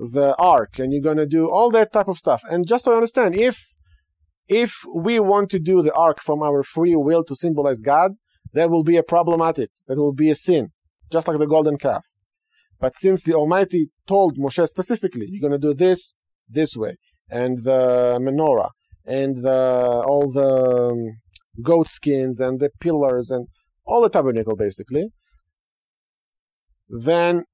[0.00, 2.42] the ark and you're to do all that type of stuff.
[2.50, 3.76] And just to understand, if
[4.50, 8.12] if we want to do the ark from our free will to symbolize God,
[8.52, 9.70] that will be a problematic.
[9.86, 10.72] That will be a sin,
[11.10, 12.06] just like the golden calf.
[12.80, 16.14] But since the Almighty told Moshe specifically, you're going to do this
[16.48, 16.96] this way,
[17.30, 18.70] and the menorah,
[19.06, 21.20] and the, all the um,
[21.62, 23.46] goat skins, and the pillars, and
[23.84, 25.06] all the tabernacle, basically,
[26.88, 27.44] then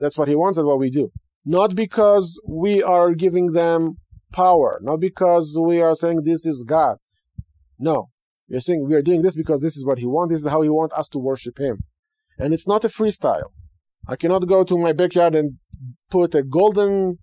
[0.00, 1.10] that's what he wants, and what we do
[1.44, 3.96] not because we are giving them
[4.34, 6.96] power, not because we are saying this is God.
[7.78, 8.10] No,
[8.48, 10.32] we are saying we are doing this because this is what He wants.
[10.32, 11.78] This is how He wants us to worship Him,
[12.38, 13.50] and it's not a freestyle.
[14.06, 15.58] I cannot go to my backyard and
[16.10, 17.18] put a golden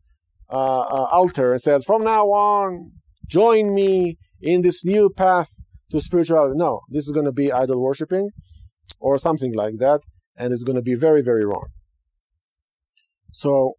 [0.50, 2.92] uh, uh, altar and says, "From now on,
[3.28, 5.52] join me in this new path
[5.92, 8.30] to spirituality." No, this is going to be idol worshiping,
[9.00, 10.02] or something like that,
[10.38, 11.68] and it's going to be very, very wrong.
[13.32, 13.74] So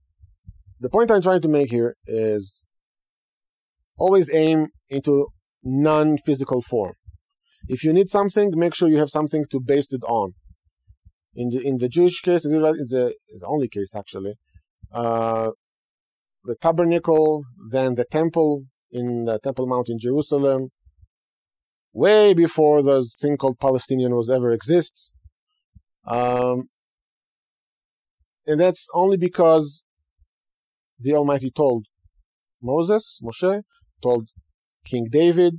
[0.80, 2.64] the point I'm trying to make here is
[3.96, 5.28] always aim into
[5.62, 6.94] non-physical form.
[7.68, 10.32] If you need something, make sure you have something to base it on.
[11.34, 14.34] In the in the Jewish case, in the, the only case actually,
[14.92, 15.52] uh,
[16.44, 20.68] the tabernacle, then the temple in the Temple Mount in Jerusalem,
[21.92, 25.10] way before the thing called Palestinian was ever exist.
[26.06, 26.68] Um,
[28.46, 29.82] and that's only because
[30.98, 31.86] the Almighty told
[32.60, 33.62] Moses, Moshe,
[34.02, 34.28] told
[34.84, 35.54] King David,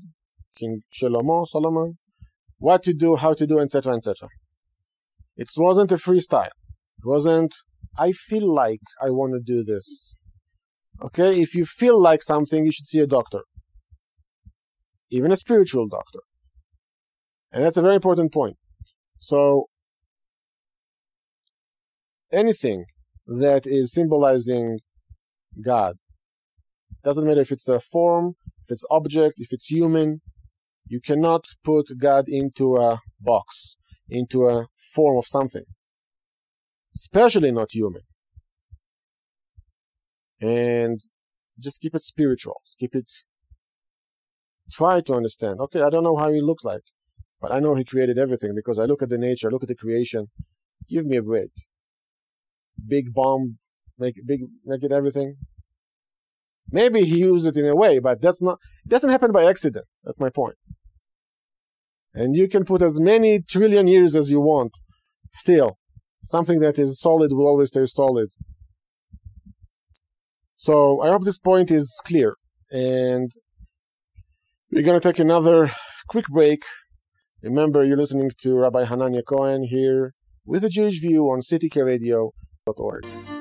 [0.55, 1.97] King Shlomo, Solomon,
[2.57, 4.29] what to do, how to do, etc., etc.
[5.35, 6.55] It wasn't a freestyle.
[6.97, 7.55] It wasn't,
[7.97, 10.15] I feel like I want to do this.
[11.03, 11.41] Okay?
[11.41, 13.41] If you feel like something, you should see a doctor.
[15.09, 16.19] Even a spiritual doctor.
[17.51, 18.57] And that's a very important point.
[19.19, 19.67] So,
[22.31, 22.85] anything
[23.25, 24.79] that is symbolizing
[25.63, 25.95] God.
[27.03, 30.21] Doesn't matter if it's a form, if it's object, if it's human.
[30.85, 33.77] You cannot put God into a box,
[34.09, 35.63] into a form of something,
[36.95, 38.01] especially not human.
[40.41, 40.99] And
[41.59, 42.61] just keep it spiritual.
[42.77, 43.11] Keep it.
[44.71, 45.59] Try to understand.
[45.61, 46.83] Okay, I don't know how he looks like,
[47.39, 49.69] but I know he created everything because I look at the nature, I look at
[49.69, 50.27] the creation.
[50.89, 51.51] Give me a break.
[52.85, 53.57] Big bomb
[53.97, 55.37] make big, make it everything.
[56.73, 58.57] Maybe he used it in a way, but that's not.
[58.83, 59.85] It doesn't happen by accident.
[60.03, 60.55] That's my point.
[62.15, 64.71] And you can put as many trillion years as you want.
[65.31, 65.77] Still,
[66.23, 68.29] something that is solid will always stay solid.
[70.55, 72.37] So I hope this point is clear.
[72.71, 73.31] And
[74.71, 75.71] we're going to take another
[76.07, 76.61] quick break.
[77.43, 80.13] Remember, you're listening to Rabbi Hanania Cohen here
[80.43, 83.32] with a Jewish view on ctkradio.org.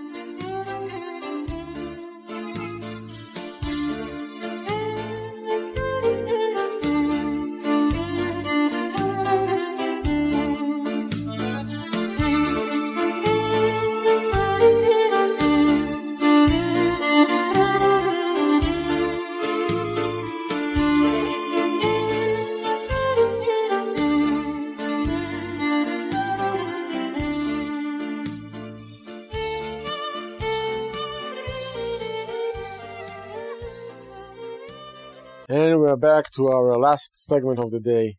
[36.02, 38.16] back to our last segment of the day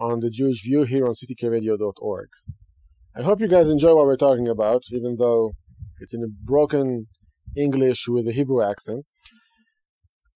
[0.00, 2.28] on the Jewish View here on ctkradio.org.
[3.16, 5.52] I hope you guys enjoy what we're talking about, even though
[6.00, 7.06] it's in a broken
[7.56, 9.06] English with a Hebrew accent.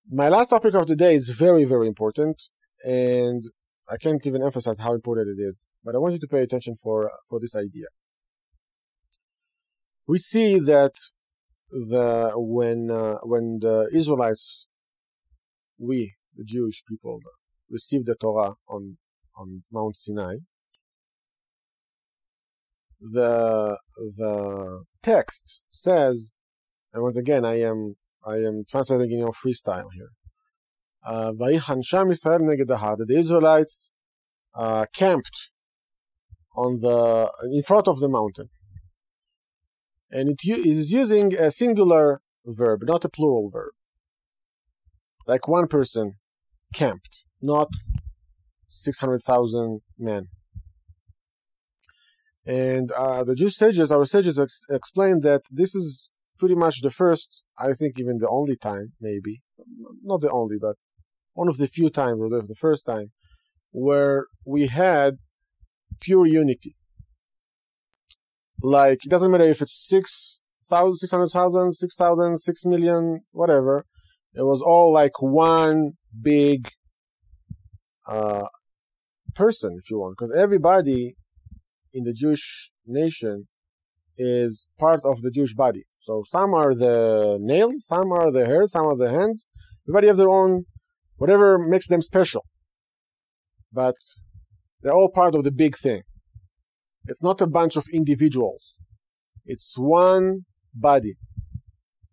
[0.09, 2.41] My last topic of the day is very, very important,
[2.85, 3.43] and
[3.91, 5.65] I can't even emphasize how important it is.
[5.83, 7.89] But I want you to pay attention for for this idea.
[10.07, 10.95] We see that
[11.71, 14.69] the when uh, when the Israelites
[15.79, 17.21] we, the Jewish people,
[17.71, 18.99] received the Torah on,
[19.37, 20.37] on Mount Sinai,
[23.01, 26.33] the the text says,
[26.93, 30.11] and once again, I am I am translating in your freestyle here.
[31.07, 33.91] Uh, the Israelites
[34.55, 35.51] uh, camped
[36.57, 38.49] on the in front of the mountain,
[40.11, 43.73] and it is using a singular verb, not a plural verb
[45.27, 46.15] like one person
[46.73, 47.69] camped, not
[48.67, 50.29] 600,000 men.
[52.47, 56.91] And uh, the Jewish sages, our sages, ex- explained that this is pretty much the
[56.91, 59.43] first, I think even the only time, maybe,
[60.03, 60.77] not the only, but
[61.33, 63.13] one of the few times, or the first time,
[63.73, 65.17] where we had
[66.01, 66.77] pure unity.
[68.63, 73.85] Like, it doesn't matter if it's 6,000, 600,000, 6,000, 6 million, whatever.
[74.35, 75.93] It was all like one
[76.23, 76.69] big
[78.07, 78.47] uh,
[79.35, 81.17] person, if you want, because everybody
[81.93, 83.49] in the Jewish nation
[84.19, 85.85] is part of the Jewish body.
[85.99, 89.47] So some are the nails, some are the hair, some are the hands.
[89.87, 90.65] Everybody has their own,
[91.17, 92.45] whatever makes them special.
[93.73, 93.97] But
[94.83, 96.03] they're all part of the big thing.
[97.07, 98.77] It's not a bunch of individuals.
[99.45, 101.15] It's one body.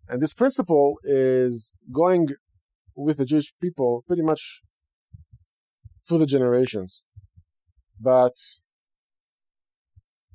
[0.08, 2.28] And this principle is going
[2.96, 4.62] with the Jewish people pretty much
[6.06, 7.04] through the generations.
[8.00, 8.36] But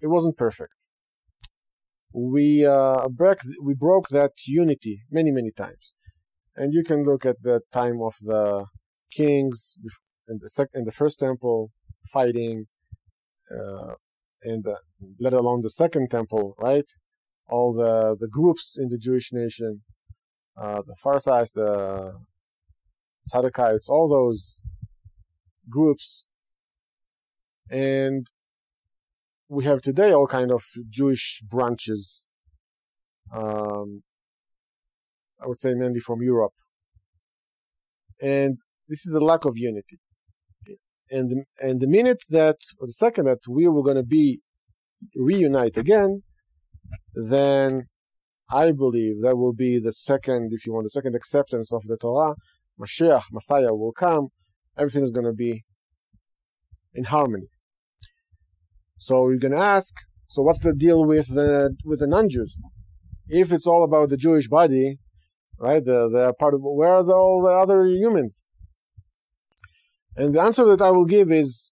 [0.02, 0.90] it wasn't perfect.
[2.14, 5.96] We uh, broke we broke that unity many many times,
[6.56, 8.66] and you can look at the time of the
[9.12, 9.78] kings
[10.28, 11.72] in the sec- the first temple
[12.12, 12.66] fighting,
[13.52, 13.94] uh,
[14.42, 14.78] and the,
[15.20, 16.90] let alone the second temple, right?
[17.50, 19.82] all the, the groups in the Jewish nation,
[20.58, 22.14] uh, the Pharsites, the
[23.32, 24.62] Tzaddikites, all those
[25.70, 26.28] groups.
[27.70, 28.28] And
[29.48, 32.26] we have today all kind of Jewish branches.
[33.36, 34.04] Um,
[35.42, 36.54] I would say mainly from Europe.
[38.22, 38.58] And
[38.88, 40.00] this is a lack of unity.
[41.12, 44.42] And, and the minute that, or the second that we were going to be
[45.16, 46.24] reunite again,
[47.14, 47.86] then
[48.52, 51.98] I believe that will be the second, if you want, the second acceptance of the
[51.98, 52.36] Torah.
[52.80, 54.30] Mashiach, Messiah will come.
[54.78, 55.64] Everything is going to be
[56.94, 57.48] in harmony.
[58.98, 59.94] So you're going to ask,
[60.28, 62.60] so what's the deal with the with the non-Jews?
[63.28, 65.00] If it's all about the Jewish body,
[65.60, 65.84] right?
[65.84, 68.44] The the part of where are the, all the other humans?
[70.16, 71.72] And the answer that I will give is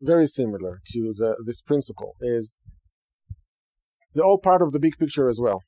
[0.00, 2.16] very similar to the, this principle.
[2.20, 2.56] Is
[4.14, 5.62] they're all part of the big picture as well.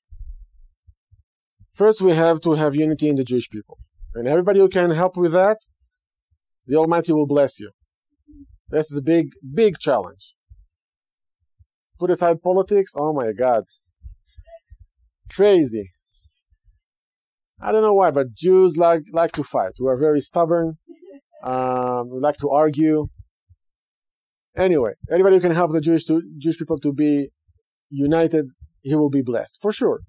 [1.74, 3.78] First, we have to have unity in the Jewish people.
[4.14, 5.58] And everybody who can help with that,
[6.66, 7.72] the Almighty will bless you.
[8.68, 10.36] This is a big, big challenge.
[11.98, 13.64] Put aside politics, oh my God.
[15.34, 15.90] Crazy.
[17.60, 19.72] I don't know why, but Jews like, like to fight.
[19.80, 20.74] We are very stubborn.
[21.42, 23.06] Um, we like to argue.
[24.56, 27.30] Anyway, anybody who can help the Jewish to, Jewish people to be
[27.90, 28.48] united,
[28.82, 30.00] he will be blessed for sure.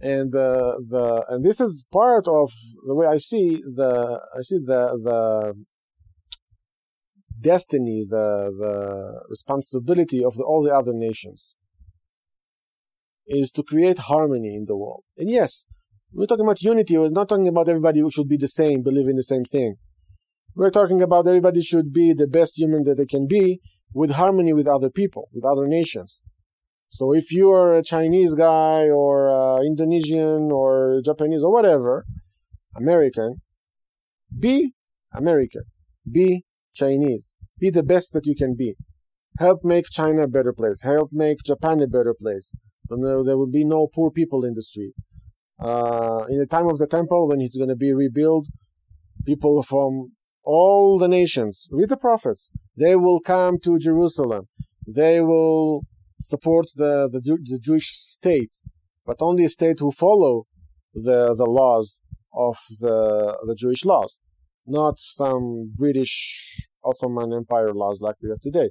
[0.00, 2.52] And uh, the and this is part of
[2.86, 5.54] the way I see the I see the the
[7.40, 11.56] destiny, the the responsibility of the, all the other nations
[13.26, 15.02] is to create harmony in the world.
[15.16, 15.66] And yes,
[16.12, 16.96] we're talking about unity.
[16.96, 19.76] We're not talking about everybody should be the same, believe in the same thing.
[20.54, 23.60] We're talking about everybody should be the best human that they can be
[23.92, 26.20] with harmony with other people, with other nations.
[26.96, 32.06] So if you are a Chinese guy or uh, Indonesian or Japanese or whatever,
[32.74, 33.42] American,
[34.40, 34.72] be
[35.12, 35.64] American,
[36.10, 38.76] be Chinese, be the best that you can be.
[39.38, 40.80] Help make China a better place.
[40.84, 42.54] Help make Japan a better place.
[42.88, 44.94] So no, there will be no poor people in the street.
[45.60, 48.46] Uh, in the time of the temple, when it's going to be rebuilt,
[49.26, 50.12] people from
[50.44, 54.48] all the nations, with the prophets, they will come to Jerusalem.
[54.86, 55.82] They will
[56.20, 58.52] support the, the, the Jewish state,
[59.04, 60.46] but only a state who follow
[60.94, 62.00] the, the laws
[62.34, 64.18] of the, the Jewish laws,
[64.66, 68.70] not some British Ottoman Empire laws like we have today.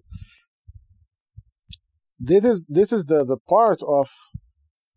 [2.20, 4.10] This is, this is the, the part of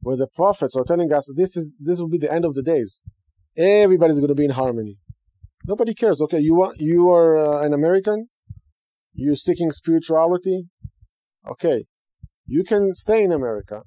[0.00, 2.62] where the prophets are telling us this is this will be the end of the
[2.62, 3.02] days.
[3.56, 4.96] Everybody's going to be in harmony.
[5.66, 6.22] Nobody cares.
[6.22, 8.28] Okay, you want you are uh, an American.
[9.12, 10.66] You're seeking spirituality.
[11.50, 11.84] Okay,
[12.48, 13.82] you can stay in America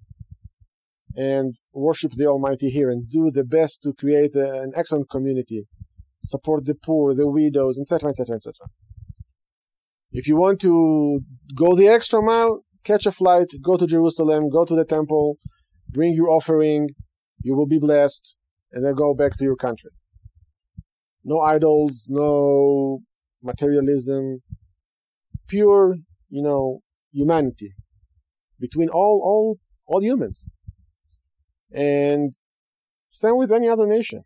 [1.16, 5.66] and worship the Almighty here and do the best to create a, an excellent community,
[6.24, 8.53] support the poor, the widows, etc., etc., etc.
[10.12, 11.22] If you want to
[11.55, 15.38] go the extra mile, catch a flight, go to Jerusalem, go to the temple,
[15.89, 16.89] bring your offering,
[17.41, 18.36] you will be blessed,
[18.72, 19.89] and then go back to your country.
[21.24, 22.99] No idols, no
[23.41, 24.41] materialism,
[25.47, 25.95] pure,
[26.30, 26.82] you know,
[27.12, 27.74] humanity
[28.62, 30.53] between all all all humans.
[31.74, 32.32] And
[33.09, 34.24] same with any other nation.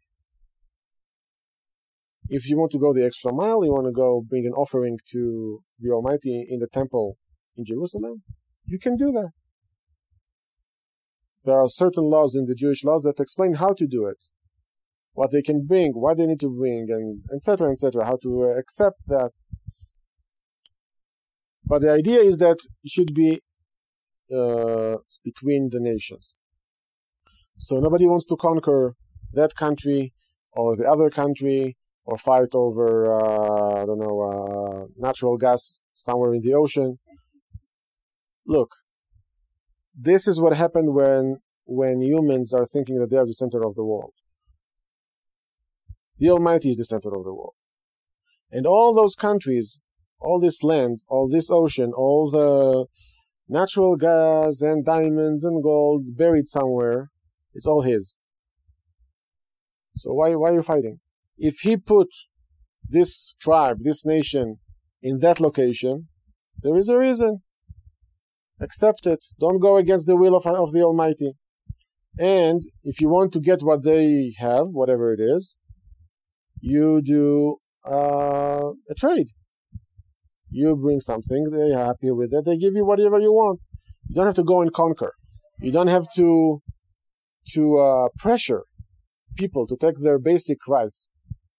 [2.27, 4.97] If you want to go the extra mile, you want to go bring an offering
[5.11, 7.17] to the Almighty in the temple
[7.55, 8.23] in Jerusalem,
[8.65, 9.31] you can do that.
[11.45, 14.17] There are certain laws in the Jewish laws that explain how to do it,
[15.13, 17.71] what they can bring, what they need to bring, and etc.
[17.71, 18.05] etc.
[18.05, 19.31] How to accept that.
[21.63, 23.41] But the idea is that it should be
[24.33, 26.37] uh, between the nations.
[27.57, 28.95] So nobody wants to conquer
[29.33, 30.13] that country
[30.51, 36.33] or the other country or fight over uh, I don't know uh, natural gas somewhere
[36.33, 36.99] in the ocean.
[38.45, 38.71] Look,
[39.97, 43.75] this is what happened when when humans are thinking that they are the center of
[43.75, 44.13] the world.
[46.17, 47.55] The Almighty is the center of the world.
[48.51, 49.79] And all those countries,
[50.19, 52.85] all this land, all this ocean, all the
[53.47, 57.11] natural gas and diamonds and gold buried somewhere,
[57.53, 58.17] it's all his.
[59.95, 60.99] So why why are you fighting?
[61.37, 62.09] If he put
[62.87, 64.57] this tribe, this nation
[65.01, 66.07] in that location,
[66.61, 67.41] there is a reason.
[68.59, 69.25] Accept it.
[69.39, 71.33] Don't go against the will of, of the Almighty.
[72.17, 75.55] And if you want to get what they have, whatever it is,
[76.61, 79.27] you do uh, a trade.
[80.57, 83.59] You bring something, they're happy with it, they give you whatever you want.
[84.07, 85.11] You don't have to go and conquer.
[85.59, 86.61] You don't have to
[87.55, 88.63] to uh, pressure
[89.35, 91.09] people to take their basic rights.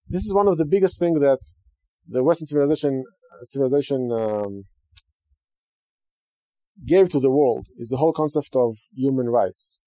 [0.09, 1.41] This is one of the biggest things that
[2.09, 3.05] the Western civilization
[3.43, 4.63] civilization um,
[6.87, 9.81] gave to the world is the whole concept of human rights.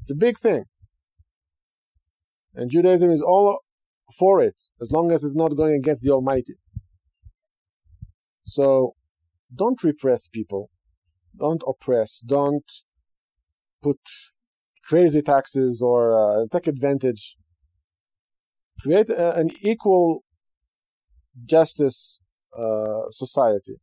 [0.00, 0.64] It's a big thing.
[2.54, 3.60] And Judaism is all
[4.18, 6.54] for it, as long as it's not going against the Almighty.
[8.46, 8.94] So
[9.54, 10.70] don't repress people.
[11.38, 12.20] Don't oppress.
[12.20, 12.64] Don't
[13.82, 13.98] put
[14.84, 17.36] crazy taxes or uh, take advantage.
[18.80, 20.22] Create a, an equal
[21.44, 22.20] justice
[22.56, 23.76] uh, society.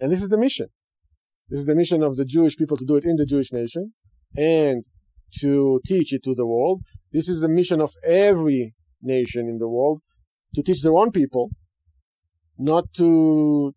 [0.00, 0.68] And this is the mission.
[1.48, 3.92] This is the mission of the Jewish people to do it in the Jewish nation
[4.36, 4.84] and
[5.40, 6.82] to teach it to the world.
[7.12, 10.00] This is the mission of every nation in the world
[10.54, 11.50] to teach their own people
[12.58, 13.74] not to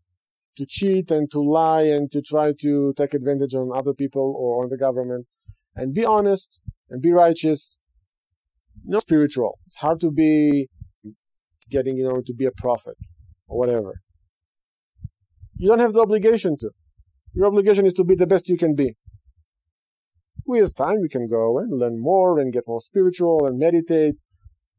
[0.57, 4.63] to cheat and to lie and to try to take advantage on other people or
[4.63, 5.27] on the government.
[5.75, 7.77] And be honest and be righteous.
[8.83, 9.59] Not spiritual.
[9.67, 10.67] It's hard to be
[11.69, 12.97] getting you know to be a prophet
[13.47, 14.01] or whatever.
[15.55, 16.69] You don't have the obligation to.
[17.33, 18.95] Your obligation is to be the best you can be.
[20.45, 24.15] With time you can go and learn more and get more spiritual and meditate.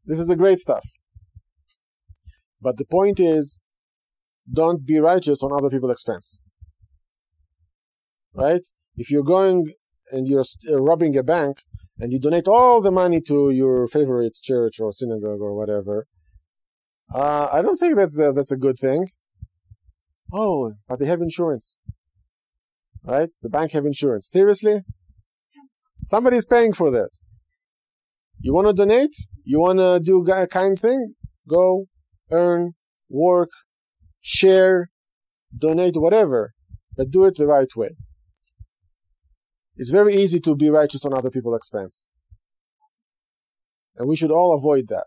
[0.04, 0.84] This is the great stuff.
[2.60, 3.60] But the point is
[4.52, 6.40] don't be righteous on other people's expense.
[8.34, 8.62] Right?
[8.96, 9.72] If you're going
[10.10, 11.58] and you're uh, robbing a bank
[11.98, 16.06] and you donate all the money to your favorite church or synagogue or whatever,
[17.12, 19.08] uh, I don't think that's a, that's a good thing.
[20.32, 21.78] Oh, but they have insurance,
[23.02, 23.30] right?
[23.42, 24.28] The bank have insurance.
[24.28, 24.82] Seriously,
[25.98, 27.08] somebody's paying for that.
[28.40, 29.14] You want to donate?
[29.44, 31.14] You want to do a kind thing?
[31.48, 31.86] Go,
[32.30, 32.74] earn,
[33.08, 33.48] work,
[34.28, 34.90] share,
[35.56, 36.52] donate, whatever,
[36.96, 37.96] but do it the right way.
[39.76, 42.10] It's very easy to be righteous on other people's expense.
[43.96, 45.06] And we should all avoid that.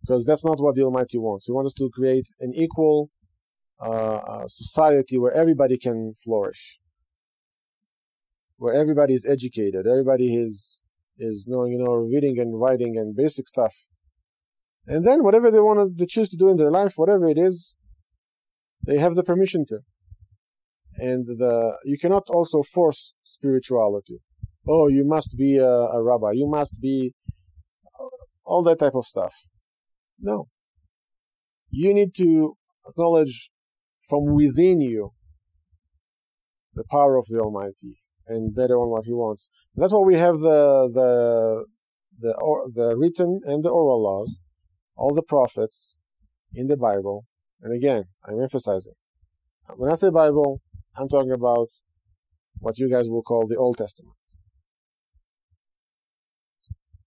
[0.00, 1.46] Because that's not what the Almighty wants.
[1.46, 3.10] He wants us to create an equal
[3.80, 6.80] uh, uh, society where everybody can flourish.
[8.56, 10.80] Where everybody is educated, everybody is
[11.16, 13.74] is knowing, you know, reading and writing and basic stuff.
[14.88, 17.74] And then whatever they want to choose to do in their life, whatever it is,
[18.84, 19.80] they have the permission to
[20.98, 24.18] and the you cannot also force spirituality.
[24.66, 26.32] Oh, you must be a, a rabbi.
[26.32, 27.14] You must be
[27.98, 28.08] uh,
[28.44, 29.32] all that type of stuff.
[30.20, 30.48] No.
[31.70, 33.50] You need to acknowledge
[34.06, 35.12] from within you
[36.74, 39.50] the power of the Almighty and bet on what He wants.
[39.74, 41.64] And that's why we have the the
[42.20, 44.36] the or, the written and the oral laws,
[44.98, 45.96] all the prophets
[46.52, 47.24] in the Bible.
[47.62, 48.94] And again, I'm emphasizing
[49.76, 50.60] when I say Bible,
[50.96, 51.68] I'm talking about
[52.58, 54.16] what you guys will call the Old Testament.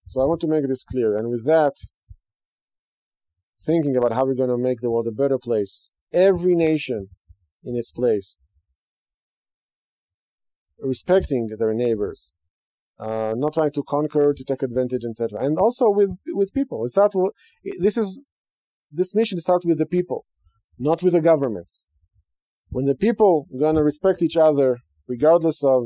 [0.06, 1.16] So I want to make this clear.
[1.16, 1.72] And with that,
[3.60, 7.08] thinking about how we're going to make the world a better place, every nation
[7.64, 8.36] in its place,
[10.78, 12.32] respecting their neighbors,
[13.04, 15.44] uh, not trying to conquer, to take advantage, etc.
[15.44, 16.84] And also with with people.
[16.84, 17.12] It's not
[17.80, 18.22] this is
[18.90, 20.26] this mission starts with the people,
[20.78, 21.86] not with the governments
[22.72, 25.84] when the people gonna respect each other regardless of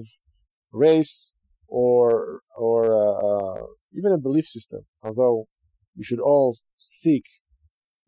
[0.72, 1.34] race
[1.66, 3.66] or or uh, uh,
[3.98, 5.46] even a belief system, although
[5.96, 7.24] we should all seek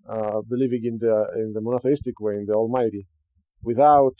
[0.09, 3.09] uh, believing in the in the monotheistic way in the Almighty,
[3.63, 4.17] without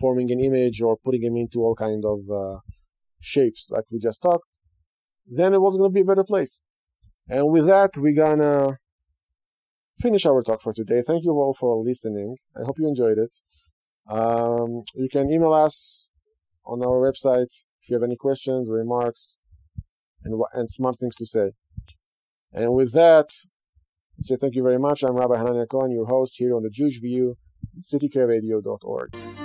[0.00, 2.58] forming an image or putting him into all kind of uh,
[3.24, 4.44] shapes like we just talked,
[5.26, 6.62] then it was going to be a better place.
[7.28, 8.78] And with that, we're gonna
[9.98, 11.00] finish our talk for today.
[11.00, 12.36] Thank you all for listening.
[12.54, 13.36] I hope you enjoyed it.
[14.08, 16.10] Um, you can email us
[16.66, 19.38] on our website if you have any questions, remarks,
[20.22, 21.52] and, and smart things to say.
[22.52, 23.30] And with that,
[24.20, 25.02] say thank you very much.
[25.02, 27.36] I'm Rabbi Hanania Cohen, your host here on the Jewish View,
[27.80, 29.43] ctkradio.org.